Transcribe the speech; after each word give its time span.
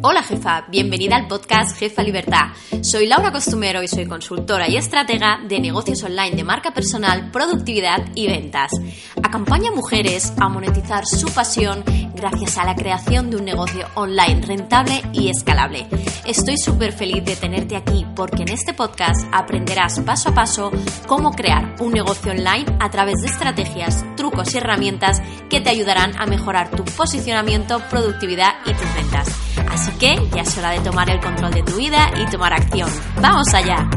Hola 0.00 0.22
jefa, 0.22 0.64
bienvenida 0.68 1.16
al 1.16 1.26
podcast 1.26 1.76
Jefa 1.76 2.04
Libertad. 2.04 2.52
Soy 2.82 3.08
Laura 3.08 3.32
Costumero 3.32 3.82
y 3.82 3.88
soy 3.88 4.06
consultora 4.06 4.68
y 4.68 4.76
estratega 4.76 5.40
de 5.48 5.58
negocios 5.58 6.04
online 6.04 6.36
de 6.36 6.44
marca 6.44 6.72
personal, 6.72 7.32
productividad 7.32 8.06
y 8.14 8.28
ventas. 8.28 8.70
Acompaña 9.24 9.70
a 9.70 9.74
mujeres 9.74 10.32
a 10.38 10.48
monetizar 10.48 11.04
su 11.04 11.26
pasión 11.34 11.82
gracias 12.14 12.58
a 12.58 12.64
la 12.64 12.76
creación 12.76 13.28
de 13.28 13.38
un 13.38 13.44
negocio 13.44 13.88
online 13.96 14.40
rentable 14.46 15.02
y 15.12 15.30
escalable. 15.30 15.88
Estoy 16.24 16.58
súper 16.58 16.92
feliz 16.92 17.24
de 17.24 17.34
tenerte 17.34 17.74
aquí 17.74 18.06
porque 18.14 18.42
en 18.42 18.50
este 18.50 18.74
podcast 18.74 19.26
aprenderás 19.32 19.98
paso 20.00 20.28
a 20.28 20.34
paso 20.34 20.70
cómo 21.08 21.32
crear 21.32 21.74
un 21.80 21.92
negocio 21.92 22.30
online 22.30 22.66
a 22.78 22.88
través 22.90 23.20
de 23.22 23.26
estrategias, 23.26 24.04
trucos 24.16 24.54
y 24.54 24.58
herramientas 24.58 25.20
que 25.50 25.60
te 25.60 25.70
ayudarán 25.70 26.12
a 26.20 26.26
mejorar 26.26 26.70
tu 26.70 26.84
posicionamiento, 26.84 27.80
productividad 27.90 28.54
y 28.64 28.74
tus 28.74 28.94
ventas. 28.94 29.47
Así 29.80 29.92
que 29.92 30.16
ya 30.34 30.42
es 30.42 30.58
hora 30.58 30.72
de 30.72 30.80
tomar 30.80 31.08
el 31.08 31.20
control 31.20 31.52
de 31.52 31.62
tu 31.62 31.76
vida 31.76 32.10
y 32.20 32.28
tomar 32.28 32.52
acción. 32.52 32.90
¡Vamos 33.22 33.46
allá! 33.54 33.88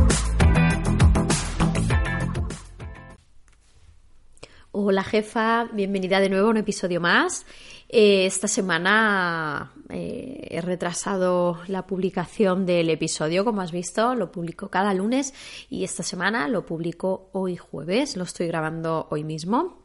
Hola 4.71 5.03
jefa, 5.03 5.63
bienvenida 5.73 6.19
de 6.19 6.29
nuevo 6.29 6.49
a 6.49 6.51
un 6.51 6.57
episodio 6.57 7.01
más. 7.01 7.47
Eh, 7.89 8.27
esta 8.27 8.47
semana 8.47 9.73
eh, 9.89 10.49
he 10.51 10.61
retrasado 10.61 11.59
la 11.65 11.87
publicación 11.87 12.67
del 12.67 12.91
episodio, 12.91 13.43
como 13.43 13.61
has 13.61 13.71
visto, 13.71 14.13
lo 14.13 14.31
publico 14.31 14.69
cada 14.69 14.93
lunes 14.93 15.33
y 15.67 15.83
esta 15.83 16.03
semana 16.03 16.47
lo 16.47 16.63
publico 16.63 17.31
hoy 17.33 17.57
jueves, 17.57 18.17
lo 18.17 18.23
estoy 18.25 18.45
grabando 18.45 19.07
hoy 19.09 19.23
mismo. 19.23 19.80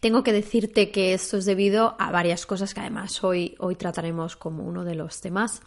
Tengo 0.00 0.22
que 0.22 0.32
decirte 0.32 0.90
que 0.90 1.14
esto 1.14 1.36
es 1.36 1.44
debido 1.44 1.94
a 1.98 2.10
varias 2.10 2.46
cosas 2.46 2.74
que 2.74 2.80
además 2.80 3.22
hoy, 3.22 3.54
hoy 3.58 3.76
trataremos 3.76 4.36
como 4.36 4.64
uno 4.64 4.84
de 4.84 4.94
los 4.94 5.20
temas. 5.20 5.62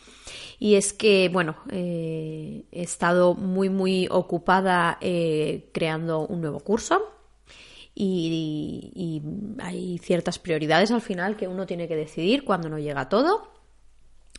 Y 0.59 0.75
es 0.75 0.93
que, 0.93 1.29
bueno, 1.31 1.55
eh, 1.71 2.65
he 2.71 2.81
estado 2.83 3.33
muy, 3.33 3.69
muy 3.69 4.07
ocupada 4.09 4.97
eh, 5.01 5.69
creando 5.73 6.25
un 6.27 6.41
nuevo 6.41 6.59
curso. 6.59 7.01
Y, 7.97 8.91
y, 8.93 9.21
hay 9.63 9.97
ciertas 9.99 10.37
prioridades 10.37 10.91
al 10.91 10.99
final 10.99 11.37
que 11.37 11.47
uno 11.47 11.65
tiene 11.65 11.87
que 11.87 11.95
decidir 11.95 12.43
cuando 12.43 12.67
no 12.67 12.77
llega 12.77 13.07
todo. 13.07 13.55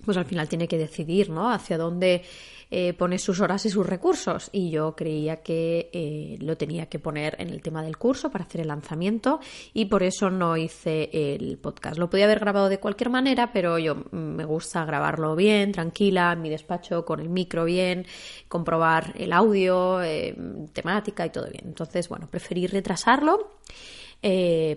Pues 0.06 0.16
al 0.16 0.24
final 0.24 0.48
tiene 0.48 0.66
que 0.66 0.78
decidir, 0.78 1.28
¿no? 1.28 1.50
Hacia 1.50 1.76
dónde 1.76 2.22
eh, 2.68 2.94
pone 2.94 3.18
sus 3.18 3.40
horas 3.40 3.64
y 3.66 3.70
sus 3.70 3.86
recursos. 3.86 4.48
Y 4.52 4.70
yo 4.70 4.96
creía 4.96 5.42
que 5.42 5.88
eh, 5.92 6.36
lo 6.40 6.56
tenía 6.56 6.86
que 6.86 6.98
poner 6.98 7.36
en 7.38 7.50
el 7.50 7.62
tema 7.62 7.82
del 7.82 7.96
curso 7.96 8.30
para 8.30 8.44
hacer 8.44 8.62
el 8.62 8.68
lanzamiento 8.68 9.40
y 9.72 9.84
por 9.84 10.02
eso 10.02 10.30
no 10.30 10.56
hice 10.56 11.10
el 11.12 11.58
podcast. 11.58 11.98
Lo 11.98 12.10
podía 12.10 12.24
haber 12.24 12.40
grabado 12.40 12.68
de 12.68 12.78
cualquier 12.78 13.10
manera, 13.10 13.52
pero 13.52 13.78
yo 13.78 13.96
me 14.10 14.44
gusta 14.44 14.84
grabarlo 14.84 15.36
bien, 15.36 15.72
tranquila, 15.72 16.32
en 16.32 16.42
mi 16.42 16.50
despacho, 16.50 17.04
con 17.04 17.20
el 17.20 17.28
micro 17.28 17.64
bien, 17.64 18.06
comprobar 18.48 19.12
el 19.16 19.32
audio, 19.32 20.02
eh, 20.02 20.36
temática 20.72 21.24
y 21.24 21.30
todo 21.30 21.48
bien. 21.50 21.64
Entonces, 21.66 22.08
bueno, 22.08 22.27
preferí 22.28 22.66
retrasarlo. 22.66 23.58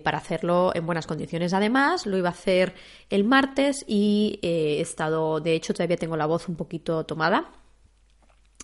Para 0.04 0.18
hacerlo 0.18 0.70
en 0.74 0.86
buenas 0.86 1.06
condiciones. 1.06 1.52
Además, 1.54 2.06
lo 2.06 2.16
iba 2.16 2.28
a 2.28 2.32
hacer 2.32 2.74
el 3.08 3.24
martes 3.24 3.84
y 3.88 4.38
he 4.42 4.80
estado, 4.80 5.40
de 5.40 5.54
hecho, 5.54 5.74
todavía 5.74 5.96
tengo 5.96 6.16
la 6.16 6.26
voz 6.26 6.48
un 6.48 6.56
poquito 6.56 7.04
tomada 7.04 7.50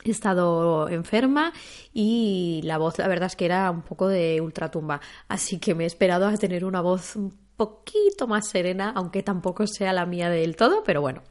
he 0.04 0.10
estado 0.10 0.88
enferma 0.88 1.52
y 1.92 2.60
la 2.64 2.78
voz 2.78 2.98
la 2.98 3.08
verdad 3.08 3.26
es 3.26 3.36
que 3.36 3.44
era 3.44 3.70
un 3.70 3.82
poco 3.82 4.08
de 4.08 4.40
ultratumba, 4.40 5.00
así 5.28 5.58
que 5.58 5.74
me 5.74 5.84
he 5.84 5.86
esperado 5.86 6.26
a 6.26 6.36
tener 6.36 6.64
una 6.64 6.80
voz 6.80 7.16
un 7.16 7.36
poquito 7.56 8.26
más 8.26 8.48
serena, 8.48 8.92
aunque 8.94 9.22
tampoco 9.22 9.66
sea 9.66 9.92
la 9.92 10.06
mía 10.06 10.28
del 10.28 10.56
todo, 10.56 10.82
pero 10.84 11.00
bueno, 11.00 11.22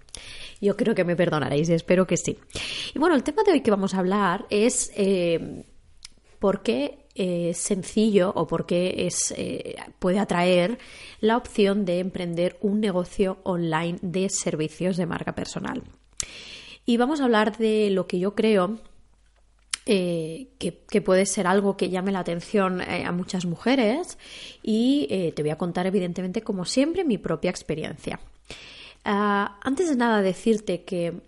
yo 0.60 0.76
creo 0.76 0.96
que 0.96 1.04
me 1.04 1.16
perdonaréis, 1.16 1.70
espero 1.70 2.08
que 2.08 2.18
sí. 2.18 2.40
Y 2.94 3.00
bueno, 3.00 3.16
el 3.16 3.24
tema 3.24 3.44
de 3.44 3.52
hoy 3.52 3.62
que 3.62 3.72
vamos 3.72 3.94
a 3.94 4.00
hablar 4.00 4.46
es 4.50 4.92
eh, 4.96 5.66
por 6.40 6.64
qué 6.64 7.05
es 7.16 7.58
sencillo 7.58 8.32
o 8.36 8.46
por 8.46 8.66
qué 8.66 9.08
es, 9.08 9.34
eh, 9.38 9.76
puede 10.00 10.20
atraer 10.20 10.78
la 11.22 11.38
opción 11.38 11.86
de 11.86 12.00
emprender 12.00 12.58
un 12.62 12.80
negocio 12.80 13.40
online 13.44 13.98
de 14.02 14.30
servicios 14.30 14.98
de 14.98 15.06
marca 15.06 15.34
personal. 15.34 15.84
Y 16.86 16.98
vamos 16.98 17.20
a 17.20 17.24
hablar 17.24 17.58
de 17.58 17.90
lo 17.90 18.06
que 18.06 18.20
yo 18.20 18.36
creo 18.36 18.80
eh, 19.88 20.48
que, 20.58 21.02
puede 21.02 21.28
ser 21.28 21.46
algo 21.46 21.78
que 21.78 21.92
llame 21.92 22.12
la 22.12 22.20
atención 22.20 22.82
eh, 22.82 23.06
a 23.06 23.12
muchas 23.12 23.46
mujeres 23.46 24.18
y 24.64 25.06
eh, 25.12 25.32
te 25.32 25.44
voy 25.44 25.52
a 25.52 25.60
contar 25.60 25.86
evidentemente 25.86 26.42
como 26.42 26.66
siempre 26.66 27.04
mi 27.04 27.20
propia 27.20 27.52
experiencia. 27.52 28.20
Ah, 29.04 29.60
antes 29.62 29.88
de 29.88 29.96
nada 29.96 30.24
decirte 30.24 30.84
que 30.84 31.22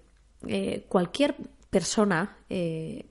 cualquier 0.87 1.35
persona 1.69 2.37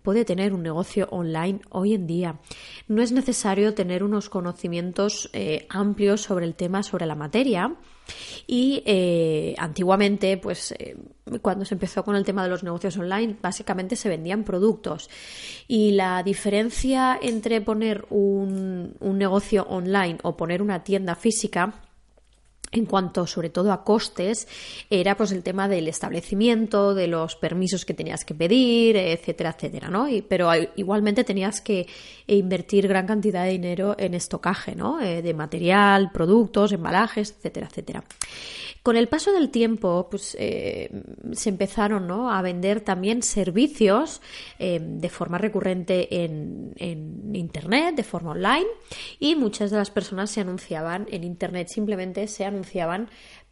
puede 0.02 0.24
tener 0.24 0.54
un 0.54 0.62
negocio 0.62 1.08
online 1.10 1.60
hoy 1.70 1.94
en 1.94 2.06
día. 2.06 2.40
No 2.88 3.02
es 3.02 3.12
necesario 3.12 3.74
tener 3.74 4.02
unos 4.02 4.30
conocimientos 4.30 5.30
amplios 5.68 6.22
sobre 6.22 6.46
el 6.46 6.54
tema, 6.54 6.82
sobre 6.82 7.06
la 7.06 7.14
materia. 7.14 7.76
Y 8.46 8.82
eh, 8.86 9.54
antiguamente, 9.58 10.36
pues 10.36 10.72
eh, 10.78 10.96
cuando 11.42 11.64
se 11.64 11.74
empezó 11.74 12.04
con 12.04 12.14
el 12.14 12.24
tema 12.24 12.44
de 12.44 12.50
los 12.50 12.62
negocios 12.62 12.96
online, 12.96 13.36
básicamente 13.40 13.96
se 13.96 14.08
vendían 14.08 14.44
productos. 14.44 15.10
Y 15.66 15.92
la 15.92 16.22
diferencia 16.22 17.18
entre 17.20 17.60
poner 17.60 18.06
un, 18.10 18.94
un 19.00 19.18
negocio 19.18 19.64
online 19.64 20.18
o 20.22 20.36
poner 20.36 20.62
una 20.62 20.84
tienda 20.84 21.14
física 21.14 21.82
en 22.72 22.87
cuanto 22.87 23.27
sobre 23.27 23.50
todo 23.50 23.72
a 23.72 23.84
costes, 23.84 24.49
era 24.91 25.16
pues 25.16 25.32
el 25.32 25.43
tema 25.43 25.69
del 25.69 25.88
establecimiento, 25.88 26.94
de 26.94 27.06
los 27.06 27.37
permisos 27.37 27.84
que 27.84 27.94
tenías 27.94 28.25
que 28.25 28.34
pedir, 28.34 28.97
etcétera, 28.97 29.54
etcétera, 29.56 29.88
¿no? 29.88 30.06
pero 30.28 30.50
igualmente 30.77 31.25
tenías 31.25 31.60
que 31.60 31.87
invertir 32.27 32.88
gran 32.88 33.06
cantidad 33.06 33.44
de 33.44 33.50
dinero 33.50 33.94
en 33.99 34.15
estocaje, 34.15 34.75
¿no? 34.75 35.00
Eh, 35.00 35.22
de 35.22 35.34
material, 35.34 36.10
productos, 36.12 36.72
embalajes, 36.72 37.34
etcétera, 37.37 37.69
etcétera. 37.69 38.04
Con 38.87 38.97
el 38.97 39.09
paso 39.09 39.33
del 39.33 39.50
tiempo, 39.50 40.06
pues 40.09 40.37
eh, 40.38 41.03
se 41.33 41.48
empezaron 41.48 42.09
a 42.09 42.41
vender 42.41 42.83
también 42.83 43.25
servicios 43.25 44.22
eh, 44.60 44.78
de 44.81 45.09
forma 45.09 45.38
recurrente 45.38 46.22
en, 46.22 46.72
Internet, 47.34 47.97
de 47.97 48.04
forma 48.04 48.31
online, 48.31 48.66
y 49.19 49.34
muchas 49.34 49.72
de 49.72 49.77
las 49.77 49.91
personas 49.91 50.31
se 50.31 50.41
anunciaban 50.41 51.09
en 51.10 51.25
Internet, 51.25 51.66
simplemente 51.66 52.28
se 52.28 52.44
anunciaban 52.44 52.55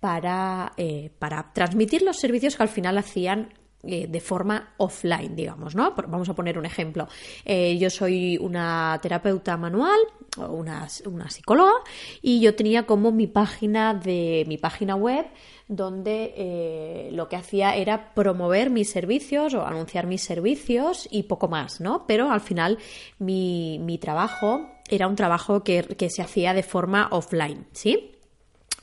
para, 0.01 0.73
eh, 0.77 1.11
para 1.19 1.53
transmitir 1.53 2.03
los 2.03 2.19
servicios 2.19 2.57
que 2.57 2.63
al 2.63 2.69
final 2.69 2.99
hacían 2.99 3.53
de 3.87 4.21
forma 4.21 4.73
offline, 4.79 5.37
digamos, 5.37 5.75
¿no? 5.75 5.95
Vamos 5.95 6.27
a 6.31 6.35
poner 6.35 6.57
un 6.57 6.65
ejemplo. 6.65 7.07
yo 7.45 7.91
soy 7.91 8.39
una 8.39 8.99
terapeuta 9.03 9.59
manual, 9.59 9.99
una, 10.39 10.89
una 11.05 11.29
psicóloga 11.29 11.75
y 12.23 12.41
yo 12.41 12.55
tenía 12.55 12.87
como 12.87 13.13
mi 13.13 13.27
página 13.27 13.93
de 13.93 14.45
mi 14.49 14.57
página 14.57 14.97
web 14.97 15.27
donde 15.69 16.35
eh, 16.37 17.11
lo 17.13 17.29
que 17.29 17.37
hacía 17.37 17.75
era 17.75 18.15
promover 18.15 18.71
mis 18.71 18.91
servicios 18.91 19.55
o 19.55 19.65
anunciar 19.65 20.07
mis 20.07 20.23
servicios 20.23 21.09
y 21.11 21.25
poco 21.25 21.49
más, 21.49 21.81
¿no? 21.81 22.07
Pero 22.07 22.31
al 22.31 22.41
final 22.41 22.79
mi, 23.19 23.79
mi 23.79 23.99
trabajo 23.99 24.69
era 24.91 25.09
un 25.09 25.17
trabajo 25.17 25.65
que, 25.65 25.83
que 25.83 26.11
se 26.11 26.23
hacía 26.23 26.53
de 26.53 26.63
forma 26.63 27.09
offline, 27.11 27.67
¿sí? 27.73 28.14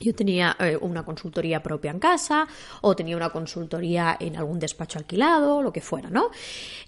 Yo 0.02 0.14
tenía 0.14 0.56
eh, 0.58 0.76
una 0.80 1.04
consultoría 1.04 1.62
propia 1.62 1.90
en 1.90 1.98
casa 1.98 2.46
o 2.80 2.94
tenía 2.96 3.16
una 3.16 3.30
consultoría 3.30 4.16
en 4.18 4.36
algún 4.36 4.58
despacho 4.58 4.98
alquilado, 4.98 5.62
lo 5.62 5.72
que 5.72 5.80
fuera, 5.80 6.10
¿no? 6.10 6.30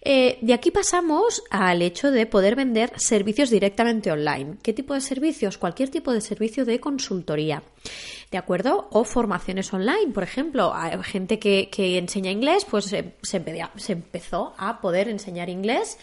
Eh, 0.00 0.38
de 0.40 0.54
aquí 0.54 0.70
pasamos 0.70 1.42
al 1.50 1.82
hecho 1.82 2.10
de 2.10 2.26
poder 2.26 2.56
vender 2.56 2.92
servicios 2.96 3.50
directamente 3.50 4.10
online. 4.10 4.56
¿Qué 4.62 4.72
tipo 4.72 4.94
de 4.94 5.00
servicios? 5.00 5.58
Cualquier 5.58 5.90
tipo 5.90 6.12
de 6.12 6.20
servicio 6.20 6.64
de 6.64 6.80
consultoría. 6.80 7.62
¿De 8.34 8.38
acuerdo? 8.38 8.88
O 8.90 9.04
formaciones 9.04 9.72
online, 9.72 10.10
por 10.12 10.24
ejemplo. 10.24 10.74
Hay 10.74 11.00
gente 11.04 11.38
que, 11.38 11.68
enseña 11.96 12.32
inglés, 12.32 12.66
pues 12.68 12.86
se, 12.86 13.14
se 13.22 13.92
empezó 13.92 14.54
a 14.58 14.80
poder 14.80 15.08
enseñar 15.08 15.48
inglés 15.48 15.98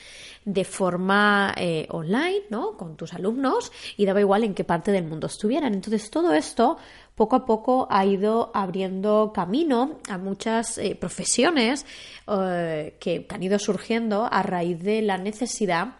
de 0.46 0.64
forma 0.64 1.54
eh, 1.58 1.88
online, 1.90 2.44
¿no? 2.50 2.78
Con 2.78 2.96
tus 2.96 3.14
alumnos 3.14 3.74
y 3.98 4.06
daba 4.06 4.22
igual 4.22 4.46
en 4.46 4.54
qué 4.54 4.64
parte 4.64 4.94
del 4.94 5.04
mundo 5.04 5.28
estuvieran. 5.28 5.74
Entonces 5.74 6.10
todo 6.10 6.34
esto 6.34 6.78
poco 7.16 7.36
a 7.36 7.46
poco 7.46 7.90
ha 7.92 8.06
ido 8.06 8.50
abriendo 8.54 9.34
camino 9.36 10.00
a 10.08 10.18
muchas 10.18 10.78
eh, 10.78 10.96
profesiones 10.96 11.86
eh, 12.30 12.96
que 13.02 13.28
han 13.28 13.44
ido 13.44 13.60
surgiendo 13.60 14.26
a 14.32 14.42
raíz 14.42 14.82
de 14.82 15.02
la 15.02 15.18
necesidad 15.18 15.96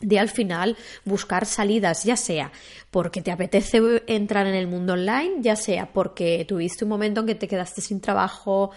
de 0.00 0.18
al 0.18 0.28
final 0.28 0.76
buscar 1.04 1.46
salidas, 1.46 2.04
ya 2.04 2.16
sea 2.16 2.52
porque 2.90 3.22
te 3.22 3.32
apetece 3.32 4.02
entrar 4.06 4.46
en 4.46 4.54
el 4.54 4.66
mundo 4.66 4.92
online, 4.92 5.36
ya 5.40 5.56
sea 5.56 5.92
porque 5.92 6.44
tuviste 6.46 6.84
un 6.84 6.90
momento 6.90 7.20
en 7.20 7.26
que 7.26 7.34
te 7.34 7.48
quedaste 7.48 7.80
sin 7.80 8.00
trabajo 8.00 8.70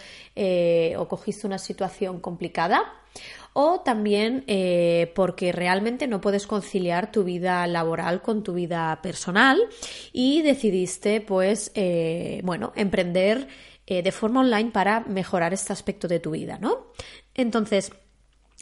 o 0.97 1.07
cogiste 1.07 1.45
una 1.45 1.57
situación 1.57 2.19
complicada, 2.19 2.93
o 3.59 3.79
también 3.79 4.43
eh, 4.45 5.11
porque 5.15 5.51
realmente 5.51 6.05
no 6.05 6.21
puedes 6.21 6.45
conciliar 6.45 7.11
tu 7.11 7.23
vida 7.23 7.65
laboral 7.65 8.21
con 8.21 8.43
tu 8.43 8.53
vida 8.53 8.99
personal 9.01 9.59
y 10.13 10.43
decidiste 10.43 11.21
pues 11.21 11.71
eh, 11.73 12.41
bueno 12.43 12.71
emprender 12.75 13.47
eh, 13.87 14.03
de 14.03 14.11
forma 14.11 14.41
online 14.41 14.69
para 14.69 14.99
mejorar 14.99 15.55
este 15.55 15.73
aspecto 15.73 16.07
de 16.07 16.19
tu 16.19 16.29
vida, 16.31 16.59
¿no? 16.61 16.91
Entonces, 17.33 17.91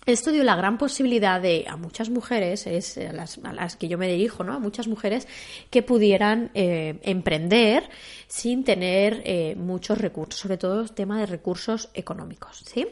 esto 0.05 0.31
dio 0.31 0.43
la 0.43 0.55
gran 0.55 0.77
posibilidad 0.77 1.41
de 1.41 1.65
a 1.67 1.77
muchas 1.77 2.09
mujeres, 2.09 2.67
es 2.67 2.97
a 2.97 3.11
las, 3.11 3.75
que 3.75 3.87
yo 3.87 3.97
me 3.97 4.07
dirijo, 4.07 4.43
¿no? 4.43 4.53
A 4.53 4.59
muchas 4.59 4.87
mujeres 4.87 5.27
que 5.69 5.81
pudieran 5.81 6.51
eh, 6.53 6.99
emprender 7.03 7.89
sin 8.27 8.63
tener 8.63 9.21
eh, 9.25 9.55
muchos 9.55 9.97
recursos, 9.97 10.39
sobre 10.39 10.57
todo 10.57 10.81
el 10.81 10.91
tema 10.91 11.19
de 11.19 11.25
recursos 11.25 11.89
económicos, 11.93 12.63
¿sí? 12.65 12.87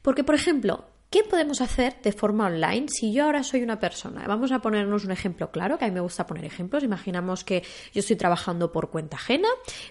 Porque, 0.00 0.24
por 0.24 0.34
ejemplo, 0.34 0.84
¿Qué 1.14 1.22
podemos 1.22 1.60
hacer 1.60 1.94
de 2.02 2.10
forma 2.10 2.46
online 2.46 2.88
si 2.88 3.12
yo 3.12 3.26
ahora 3.26 3.44
soy 3.44 3.62
una 3.62 3.78
persona? 3.78 4.24
Vamos 4.26 4.50
a 4.50 4.58
ponernos 4.58 5.04
un 5.04 5.12
ejemplo 5.12 5.52
claro, 5.52 5.78
que 5.78 5.84
a 5.84 5.88
mí 5.88 5.94
me 5.94 6.00
gusta 6.00 6.26
poner 6.26 6.44
ejemplos. 6.44 6.82
Imaginamos 6.82 7.44
que 7.44 7.62
yo 7.92 8.00
estoy 8.00 8.16
trabajando 8.16 8.72
por 8.72 8.90
cuenta 8.90 9.16
ajena, 9.16 9.46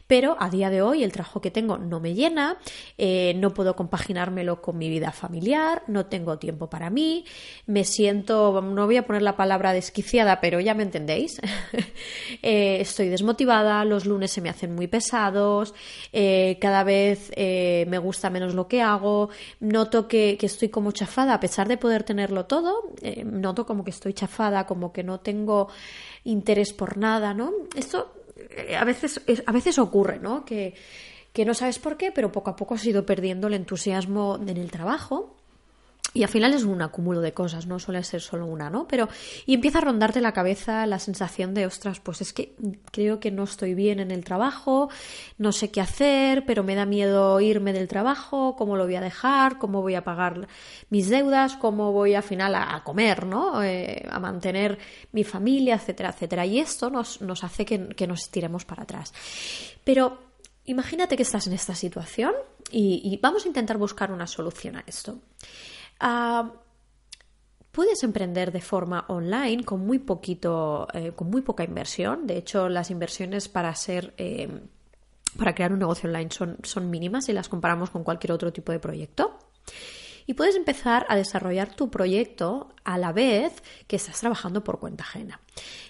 pero 0.06 0.36
a 0.38 0.50
día 0.50 0.70
de 0.70 0.82
hoy 0.82 1.02
el 1.02 1.14
trabajo 1.14 1.40
que 1.40 1.50
tengo 1.50 1.78
no 1.78 2.02
me 2.02 2.14
llena, 2.14 2.58
eh, 2.98 3.36
no 3.38 3.54
puedo 3.54 3.74
compaginármelo 3.74 4.62
con 4.62 4.78
mi 4.78 4.90
vida 4.90 5.14
familiar, 5.14 5.84
no 5.88 6.08
tengo 6.08 6.40
tiempo 6.40 6.70
para 6.70 6.90
mí, 6.90 7.24
me 7.68 7.86
siento, 7.86 8.62
no 8.62 8.86
voy 8.86 8.98
a 8.98 9.08
poner 9.08 9.22
la 9.22 9.38
palabra 9.38 9.72
desquiciada, 9.72 10.42
pero 10.42 10.60
ya 10.60 10.74
me 10.74 10.84
entendéis. 10.84 11.40
Eh, 12.42 12.82
estoy 12.82 13.10
desmotivada, 13.10 13.86
los 13.86 14.06
lunes 14.06 14.32
se 14.32 14.42
me 14.42 14.50
hacen 14.50 14.74
muy 14.76 14.88
pesados, 14.88 15.74
eh, 16.12 16.58
cada 16.60 16.84
vez 16.84 17.32
me 17.38 17.98
gusta 18.00 18.30
menos 18.30 18.54
lo 18.54 18.68
que 18.68 18.82
hago, 18.82 19.30
noto 19.60 20.08
que, 20.08 20.36
que 20.38 20.48
estoy 20.48 20.70
como 20.70 20.92
a 21.18 21.40
pesar 21.40 21.68
de 21.68 21.78
poder 21.78 22.04
tenerlo 22.04 22.46
todo, 22.46 22.92
eh, 23.02 23.24
noto 23.24 23.66
como 23.66 23.84
que 23.84 23.92
estoy 23.92 24.14
chafada, 24.14 24.66
como 24.66 24.92
que 24.92 25.04
no 25.04 25.20
tengo 25.20 25.70
interés 26.24 26.74
por 26.74 26.98
nada, 26.98 27.34
¿no? 27.34 27.52
Esto 27.76 28.14
eh, 28.36 28.76
a 28.76 28.84
veces, 28.84 29.22
a 29.46 29.52
veces 29.52 29.80
ocurre, 29.80 30.20
¿no? 30.20 30.44
Que, 30.46 30.74
que 31.32 31.46
no 31.46 31.54
sabes 31.54 31.80
por 31.80 31.98
qué, 31.98 32.12
pero 32.12 32.32
poco 32.32 32.50
a 32.50 32.56
poco 32.56 32.76
has 32.76 32.86
ido 32.86 33.06
perdiendo 33.06 33.48
el 33.48 33.54
entusiasmo 33.54 34.40
en 34.42 34.58
el 34.58 34.72
trabajo 34.72 35.36
y 36.14 36.22
al 36.22 36.30
final 36.30 36.54
es 36.54 36.64
un 36.64 36.82
acúmulo 36.82 37.22
de 37.22 37.34
cosas, 37.34 37.66
no 37.66 37.80
suele 37.80 38.04
ser 38.04 38.22
solo 38.22 38.46
una, 38.46 38.70
¿no? 38.70 38.88
Pero 38.88 39.10
y 39.48 39.56
empieza 39.56 39.80
a 39.80 39.82
rondarte 39.82 40.22
la 40.22 40.32
cabeza 40.32 40.86
la 40.86 41.00
sensación 41.00 41.56
de, 41.56 41.66
ostras, 41.66 42.00
pues 42.00 42.22
es 42.22 42.34
que 42.34 42.56
creo 42.92 43.20
que 43.20 43.32
no 43.32 43.44
estoy 43.44 43.74
bien 43.74 44.00
en 44.00 44.12
el 44.12 44.24
trabajo, 44.24 44.90
no 45.40 45.52
sé 45.52 45.72
qué 45.72 45.82
hacer, 45.82 46.46
pero 46.46 46.64
me 46.64 46.76
da 46.76 46.86
miedo 46.86 47.40
irme 47.42 47.74
del 47.74 47.88
trabajo, 47.88 48.56
cómo 48.56 48.78
lo 48.78 48.86
voy 48.86 48.96
a 48.96 49.02
dejar, 49.02 49.58
cómo 49.58 49.82
voy 49.82 49.96
a 49.96 50.04
pagar 50.04 50.48
mis 50.90 51.10
deudas, 51.10 51.56
cómo 51.56 51.92
voy 51.92 52.14
al 52.14 52.24
final 52.24 52.54
a, 52.56 52.84
comer, 52.84 53.26
¿no? 53.26 53.64
Eh, 53.64 54.08
a 54.10 54.20
mantener 54.20 54.78
mi 55.14 55.24
familia, 55.24 55.76
etcétera, 55.76 56.10
etcétera. 56.10 56.46
Y 56.46 56.60
esto 56.60 56.92
nos, 56.92 57.22
nos 57.22 57.44
hace 57.44 57.66
que, 57.66 58.08
nos 58.08 58.30
tiremos 58.30 58.66
para 58.66 58.84
atrás. 58.84 59.14
Pero 59.84 60.20
imagínate 60.66 61.16
que 61.16 61.24
estás 61.24 61.48
en 61.48 61.54
esta 61.54 61.74
situación 61.74 62.34
y 62.72 63.20
vamos 63.22 63.46
a 63.46 63.48
intentar 63.48 63.78
buscar 63.78 64.12
una 64.12 64.26
solución 64.26 64.78
a 64.78 64.84
esto. 64.88 65.20
Ah, 66.06 66.52
puedes 67.72 68.04
emprender 68.04 68.52
de 68.52 68.60
forma 68.60 69.06
online 69.08 69.64
con 69.64 69.86
muy 69.86 70.00
poquito, 70.00 70.86
eh, 70.94 71.14
con 71.16 71.30
muy 71.30 71.42
poca 71.42 71.64
inversión. 71.64 72.28
De 72.28 72.38
hecho, 72.38 72.68
las 72.68 72.92
inversiones 72.92 73.48
para 73.48 73.74
ser 73.74 74.14
eh, 74.18 74.50
para 75.38 75.56
crear 75.56 75.72
un 75.72 75.80
negocio 75.80 76.10
online 76.10 76.30
son, 76.30 76.58
son 76.64 76.90
mínimas 76.90 77.26
si 77.26 77.32
las 77.32 77.48
comparamos 77.48 77.90
con 77.90 78.04
cualquier 78.04 78.34
otro 78.34 78.52
tipo 78.52 78.74
de 78.74 78.80
proyecto. 78.80 79.40
Y 80.26 80.34
puedes 80.34 80.58
empezar 80.58 81.06
a 81.08 81.16
desarrollar 81.16 81.74
tu 81.74 81.90
proyecto 81.90 82.74
a 82.84 82.98
la 82.98 83.14
vez 83.14 83.64
que 83.88 83.96
estás 83.96 84.20
trabajando 84.20 84.62
por 84.62 84.80
cuenta 84.80 85.06
ajena. 85.06 85.40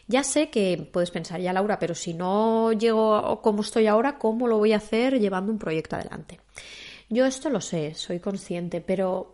Ya 0.07 0.23
sé 0.23 0.51
que 0.51 0.89
puedes 0.93 1.09
pensar, 1.09 1.41
ya 1.41 1.53
Laura, 1.53 1.79
pero 1.79 1.95
si 1.95 2.13
no 2.13 2.71
llego 2.71 3.41
como 3.41 3.61
estoy 3.61 3.87
ahora, 3.87 4.19
¿cómo 4.19 4.47
lo 4.47 4.59
voy 4.59 4.73
a 4.73 4.77
hacer 4.77 5.19
llevando 5.19 5.51
un 5.51 5.57
proyecto 5.57 5.95
adelante? 5.95 6.39
Yo 7.09 7.25
esto 7.25 7.49
lo 7.49 7.61
sé, 7.61 7.95
soy 7.95 8.19
consciente, 8.19 8.79
pero 8.79 9.32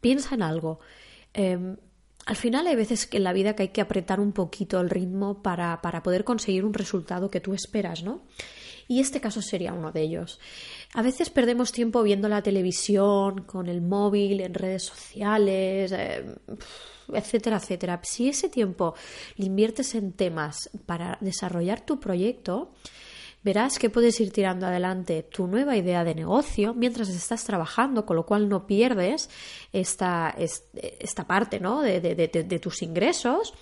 piensa 0.00 0.34
en 0.34 0.42
algo. 0.42 0.80
Em, 1.32 1.76
al 2.26 2.36
final 2.36 2.66
hay 2.66 2.76
veces 2.76 3.08
en 3.12 3.24
la 3.24 3.32
vida 3.32 3.54
que 3.54 3.64
hay 3.64 3.68
que 3.68 3.80
apretar 3.80 4.20
un 4.20 4.32
poquito 4.32 4.80
el 4.80 4.90
ritmo 4.90 5.42
para, 5.42 5.80
para, 5.80 6.02
poder 6.02 6.24
conseguir 6.24 6.64
un 6.64 6.74
resultado 6.74 7.30
que 7.30 7.40
tú 7.40 7.54
esperas, 7.54 8.02
¿no? 8.02 8.22
Y 8.88 9.00
este 9.00 9.20
caso 9.20 9.40
sería 9.40 9.72
uno 9.72 9.92
de 9.92 10.02
ellos. 10.02 10.40
A 10.94 11.02
veces 11.02 11.30
perdemos 11.30 11.70
tiempo 11.70 12.02
viendo 12.02 12.28
la 12.28 12.42
televisión, 12.42 13.42
con 13.44 13.68
el 13.68 13.80
móvil, 13.80 14.40
en 14.40 14.52
redes 14.54 14.82
sociales, 14.82 15.92
em, 15.92 16.34
etcétera, 17.14 17.58
etcétera. 17.58 18.00
Si 18.02 18.28
ese 18.28 18.48
tiempo 18.48 18.94
le 19.36 19.46
inviertes 19.46 19.94
en 19.94 20.12
temas 20.12 20.70
para 20.86 21.18
desarrollar 21.20 21.86
tu 21.86 22.00
proyecto, 22.00 22.72
verás 23.42 23.78
que 23.78 23.90
puedes 23.90 24.20
ir 24.20 24.32
tirando 24.32 24.66
adelante 24.66 25.22
tu 25.22 25.46
nueva 25.46 25.76
idea 25.76 26.04
de 26.04 26.14
negocio 26.14 26.74
mientras 26.74 27.08
estás 27.08 27.44
trabajando, 27.44 28.04
con 28.04 28.16
lo 28.16 28.26
cual 28.26 28.48
no 28.48 28.66
pierdes 28.66 29.30
esta, 29.72 30.34
esta 30.36 31.26
parte 31.26 31.60
¿no? 31.60 31.82
de, 31.82 32.00
de, 32.00 32.58
tus 32.58 32.82
ingresos. 32.82 33.54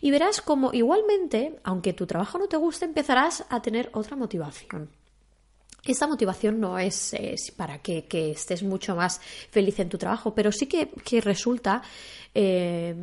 Y 0.00 0.10
verás 0.10 0.42
como 0.42 0.72
igualmente, 0.74 1.58
aunque 1.64 1.92
tu 1.92 2.06
trabajo 2.06 2.38
no 2.38 2.48
te 2.48 2.56
guste, 2.56 2.84
empezarás 2.84 3.44
a 3.48 3.62
tener 3.62 3.90
otra 3.94 4.16
motivación. 4.16 4.90
Esta 5.84 6.06
motivación 6.06 6.60
no 6.60 6.78
es, 6.78 7.14
para 7.56 7.78
que, 7.78 8.04
estés 8.10 8.62
mucho 8.62 8.96
más 8.96 9.20
feliz 9.50 9.78
en 9.78 9.88
tu 9.88 9.96
trabajo, 9.96 10.34
pero 10.34 10.50
sí 10.50 10.66
que, 10.66 10.90
resulta 11.20 11.82
eh, 12.34 12.94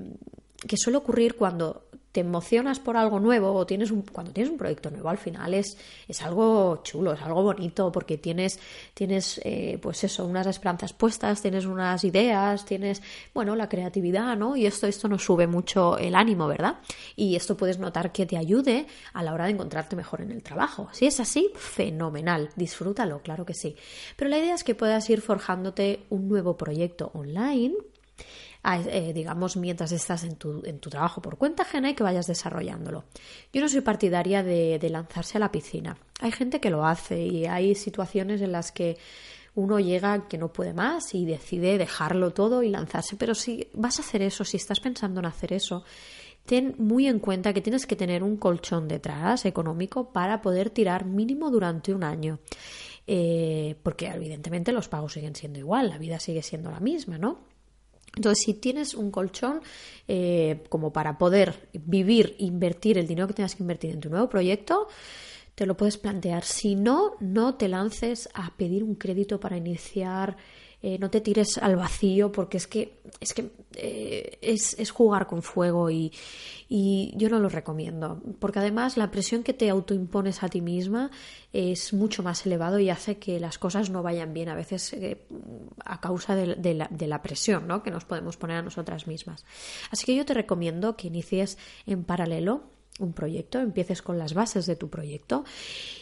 que 0.67 0.77
suele 0.77 0.97
ocurrir 0.97 1.35
cuando 1.35 1.87
te 2.13 2.21
emocionas 2.21 2.79
por 2.79 2.95
algo 2.95 3.19
nuevo 3.19 3.51
o 3.53 3.65
tienes 3.65 3.89
un, 3.89 4.03
cuando 4.03 4.31
tienes 4.31 4.51
un 4.51 4.57
proyecto 4.57 4.91
nuevo 4.91 5.09
al 5.09 5.17
final 5.17 5.53
es, 5.55 5.77
es 6.07 6.21
algo 6.21 6.81
chulo, 6.83 7.13
es 7.13 7.21
algo 7.23 7.41
bonito 7.41 7.91
porque 7.91 8.19
tienes, 8.19 8.59
tienes 8.93 9.41
eh, 9.43 9.79
pues 9.81 10.03
eso, 10.03 10.25
unas 10.25 10.45
esperanzas 10.45 10.93
puestas, 10.93 11.41
tienes 11.41 11.65
unas 11.65 12.03
ideas, 12.03 12.65
tienes, 12.65 13.01
bueno, 13.33 13.55
la 13.55 13.67
creatividad, 13.67 14.37
¿no? 14.37 14.55
Y 14.55 14.67
esto, 14.67 14.85
esto 14.85 15.07
nos 15.07 15.23
sube 15.23 15.47
mucho 15.47 15.97
el 15.97 16.13
ánimo, 16.13 16.47
¿verdad? 16.47 16.77
Y 17.15 17.35
esto 17.35 17.57
puedes 17.57 17.79
notar 17.79 18.11
que 18.11 18.27
te 18.27 18.37
ayude 18.37 18.85
a 19.13 19.23
la 19.23 19.33
hora 19.33 19.45
de 19.45 19.51
encontrarte 19.51 19.95
mejor 19.95 20.21
en 20.21 20.31
el 20.31 20.43
trabajo. 20.43 20.89
Si 20.91 21.07
es 21.07 21.19
así, 21.19 21.49
fenomenal, 21.55 22.51
disfrútalo, 22.55 23.23
claro 23.23 23.43
que 23.43 23.55
sí. 23.55 23.75
Pero 24.15 24.29
la 24.29 24.37
idea 24.37 24.53
es 24.53 24.63
que 24.63 24.75
puedas 24.75 25.09
ir 25.09 25.19
forjándote 25.21 26.05
un 26.11 26.27
nuevo 26.27 26.57
proyecto 26.57 27.09
online 27.15 27.73
eh, 28.65 29.11
digamos, 29.13 29.57
mientras 29.57 29.91
estás 29.91 30.23
en 30.23 30.37
tu, 30.37 30.63
en 30.65 30.79
tu, 30.79 30.89
trabajo 30.89 31.21
por 31.21 31.37
cuenta 31.37 31.63
ajena 31.63 31.89
y 31.89 31.95
que 31.95 32.03
vayas 32.03 32.27
desarrollándolo. 32.27 33.03
Yo 33.51 33.61
no 33.61 33.67
soy 33.67 33.81
partidaria 33.81 34.41
de, 34.41 34.79
lanzarse 34.89 35.37
a 35.37 35.41
la 35.41 35.51
piscina. 35.51 35.97
Hay 36.21 36.31
gente 36.31 36.61
que 36.61 36.69
lo 36.69 36.85
hace 36.85 37.21
y 37.21 37.45
hay 37.45 37.75
situaciones 37.75 38.41
en 38.41 38.53
las 38.53 38.71
que 38.71 38.97
uno 39.55 39.79
llega 39.79 40.29
que 40.29 40.37
no 40.37 40.53
puede 40.53 40.73
más 40.73 41.13
y 41.13 41.25
decide 41.25 41.77
dejarlo 41.77 42.31
todo 42.31 42.63
y 42.63 42.69
lanzarse. 42.69 43.17
Pero 43.17 43.35
si 43.35 43.67
vas 43.73 43.99
a 43.99 44.01
hacer 44.01 44.21
eso, 44.21 44.45
si 44.45 44.55
estás 44.55 44.79
pensando 44.79 45.19
en 45.19 45.25
hacer 45.25 45.51
eso, 45.51 45.83
ten 46.45 46.73
muy 46.77 47.07
en 47.07 47.19
cuenta 47.19 47.53
que 47.53 47.61
tienes 47.61 47.85
que 47.85 47.97
tener 47.97 48.23
un 48.23 48.37
colchón 48.37 48.87
detrás 48.87 49.45
económico 49.45 50.13
para 50.13 50.41
poder 50.41 50.69
tirar 50.69 51.03
mínimo 51.05 51.51
durante 51.51 51.93
un 51.93 52.05
año. 52.05 52.39
Eh, 53.05 53.75
porque 53.83 54.07
evidentemente 54.07 54.71
los 54.71 54.87
pagos 54.87 55.11
siguen 55.11 55.35
siendo 55.35 55.59
igual, 55.59 55.89
la 55.89 55.97
vida 55.97 56.19
sigue 56.19 56.41
siendo 56.41 56.71
la 56.71 56.79
misma, 56.79 57.17
¿no? 57.17 57.52
Entonces, 58.15 58.43
si 58.45 58.53
tienes 58.53 58.93
un 58.93 59.09
colchón 59.09 59.61
eh, 60.07 60.63
como 60.69 60.93
para 60.93 61.17
poder 61.17 61.69
vivir, 61.73 62.35
invertir 62.37 62.97
el 62.97 63.07
dinero 63.07 63.27
que 63.27 63.33
tengas 63.33 63.55
que 63.55 63.63
invertir 63.63 63.91
en 63.91 64.01
tu 64.01 64.09
nuevo 64.09 64.29
proyecto, 64.29 64.87
te 65.55 65.65
lo 65.65 65.75
puedes 65.75 65.97
plantear. 65.97 66.43
Si 66.43 66.75
no, 66.75 67.15
no 67.19 67.55
te 67.55 67.67
lances 67.67 68.29
a 68.33 68.55
pedir 68.55 68.83
un 68.83 68.95
crédito 68.95 69.39
para 69.39 69.57
iniciar 69.57 70.37
eh, 70.85 70.97
no 70.99 71.09
te 71.09 71.21
tires 71.21 71.57
al 71.59 71.77
vacío 71.77 72.33
porque 72.33 72.57
es 72.57 72.67
que 72.67 72.99
es 73.21 73.33
que 73.33 73.51
eh, 73.77 74.37
es, 74.41 74.91
jugar 74.91 75.27
con 75.27 75.41
fuego 75.41 75.89
y, 75.89 76.11
yo 77.15 77.29
no 77.29 77.39
lo 77.39 77.49
recomiendo 77.49 78.21
porque 78.39 78.59
además 78.59 78.97
la 78.97 79.11
presión 79.11 79.43
que 79.43 79.53
te 79.53 79.69
autoimpones 79.69 80.43
a 80.43 80.49
ti 80.49 80.59
misma 80.59 81.11
es 81.53 81.93
mucho 81.93 82.23
más 82.23 82.45
elevado 82.45 82.79
y 82.79 82.89
hace 82.89 83.17
que 83.17 83.39
las 83.39 83.59
cosas 83.59 83.91
no 83.91 84.01
vayan 84.01 84.33
bien 84.33 84.49
a 84.49 84.55
veces 84.55 84.91
eh, 84.93 85.25
a 85.85 86.01
causa 86.01 86.35
de, 86.35 86.73
la, 86.73 86.87
de 86.89 87.07
la 87.07 87.21
presión 87.21 87.67
¿no? 87.67 87.83
que 87.83 87.91
nos 87.91 88.05
podemos 88.05 88.37
poner 88.37 88.57
a 88.57 88.61
nosotras 88.63 89.07
mismas 89.07 89.45
así 89.91 90.05
que 90.05 90.15
yo 90.15 90.25
te 90.25 90.33
recomiendo 90.33 90.97
que 90.97 91.07
inicies 91.07 91.59
en 91.85 92.03
paralelo 92.03 92.72
un 92.99 93.13
proyecto, 93.13 93.59
empieces 93.59 94.01
con 94.01 94.19
las 94.19 94.33
bases 94.33 94.65
de 94.65 94.75
tu 94.75 94.89
proyecto 94.89 95.43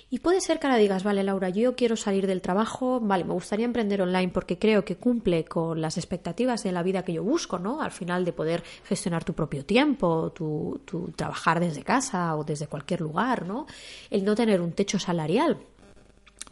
y 0.10 0.20
puede 0.20 0.42
ser 0.42 0.60
que 0.60 0.68
ahora 0.68 0.78
digas, 0.78 1.04
vale 1.04 1.24
Laura, 1.24 1.48
yo 1.50 1.74
quiero 1.74 1.96
salir 1.96 2.28
del 2.28 2.42
trabajo, 2.42 3.00
vale, 3.00 3.24
me 3.24 3.32
gustaría 3.32 3.66
emprender 3.66 4.02
online 4.02 4.28
porque 4.28 4.60
creo 4.60 4.84
que 4.84 4.98
cumple 4.98 5.46
con 5.46 5.80
las 5.80 5.98
expectativas 5.98 6.64
de 6.64 6.74
la 6.74 6.84
vida 6.84 7.04
que 7.04 7.14
yo 7.14 7.24
busco, 7.24 7.60
¿no? 7.60 7.82
Al 7.82 7.92
final 7.92 8.26
de 8.26 8.34
poder 8.34 8.62
gestionar 8.84 9.24
tu 9.24 9.34
propio 9.34 9.64
tiempo, 9.64 10.34
tu, 10.34 10.82
trabajar 11.16 11.62
desde 11.62 11.84
casa 11.84 12.36
o 12.36 12.44
desde 12.44 12.68
cualquier 12.68 13.00
lugar, 13.00 13.46
¿no? 13.46 13.68
El 14.10 14.26
no 14.26 14.36
tener 14.36 14.60
un 14.60 14.74
techo 14.74 15.00
salarial, 15.00 15.60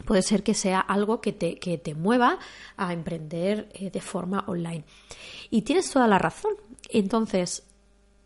puede 0.06 0.22
ser 0.22 0.42
que 0.42 0.54
sea 0.54 0.80
algo 0.80 1.20
que 1.20 1.34
te, 1.34 1.58
que 1.58 1.76
te 1.76 1.94
mueva 1.94 2.38
a 2.78 2.94
emprender 2.94 3.68
eh, 3.74 3.90
de 3.90 4.00
forma 4.00 4.44
online. 4.46 4.84
Y 5.50 5.62
tienes 5.62 5.90
toda 5.90 6.06
la 6.06 6.18
razón. 6.18 6.54
Entonces, 6.88 7.64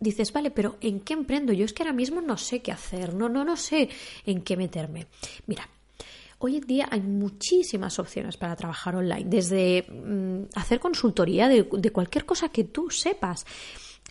dices, 0.01 0.33
vale, 0.33 0.51
pero 0.51 0.77
¿en 0.81 1.01
qué 1.01 1.15
emprendo? 1.15 1.53
Yo 1.53 1.65
es 1.65 1.73
que 1.73 1.83
ahora 1.83 1.93
mismo 1.93 2.21
no 2.21 2.37
sé 2.37 2.61
qué 2.61 2.73
hacer, 2.73 3.15
no, 3.15 3.29
no, 3.29 3.45
no 3.45 3.57
sé 3.57 3.89
en 4.27 4.43
qué 4.43 4.57
meterme. 4.57 5.07
Mira, 5.47 5.69
hoy 6.39 6.57
en 6.57 6.67
día 6.67 6.89
hay 6.91 7.01
muchísimas 7.01 7.99
opciones 7.99 8.37
para 8.37 8.57
trabajar 8.57 8.97
online, 8.97 9.25
desde 9.27 9.87
mm, 9.89 10.49
hacer 10.55 10.81
consultoría 10.81 11.49
de, 11.49 11.69
de 11.71 11.91
cualquier 11.91 12.25
cosa 12.25 12.49
que 12.49 12.65
tú 12.65 12.91
sepas. 12.91 13.47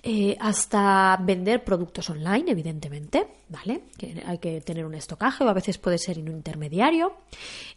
Eh, 0.05 0.35
hasta 0.41 1.17
vender 1.21 1.63
productos 1.63 2.09
online, 2.09 2.51
evidentemente, 2.51 3.25
¿vale? 3.47 3.83
Que 3.97 4.21
hay 4.25 4.37
que 4.37 4.59
tener 4.59 4.85
un 4.85 4.95
estocaje 4.95 5.45
o 5.45 5.47
a 5.47 5.53
veces 5.53 5.77
puede 5.77 5.97
ser 5.97 6.19
un 6.19 6.27
intermediario. 6.27 7.13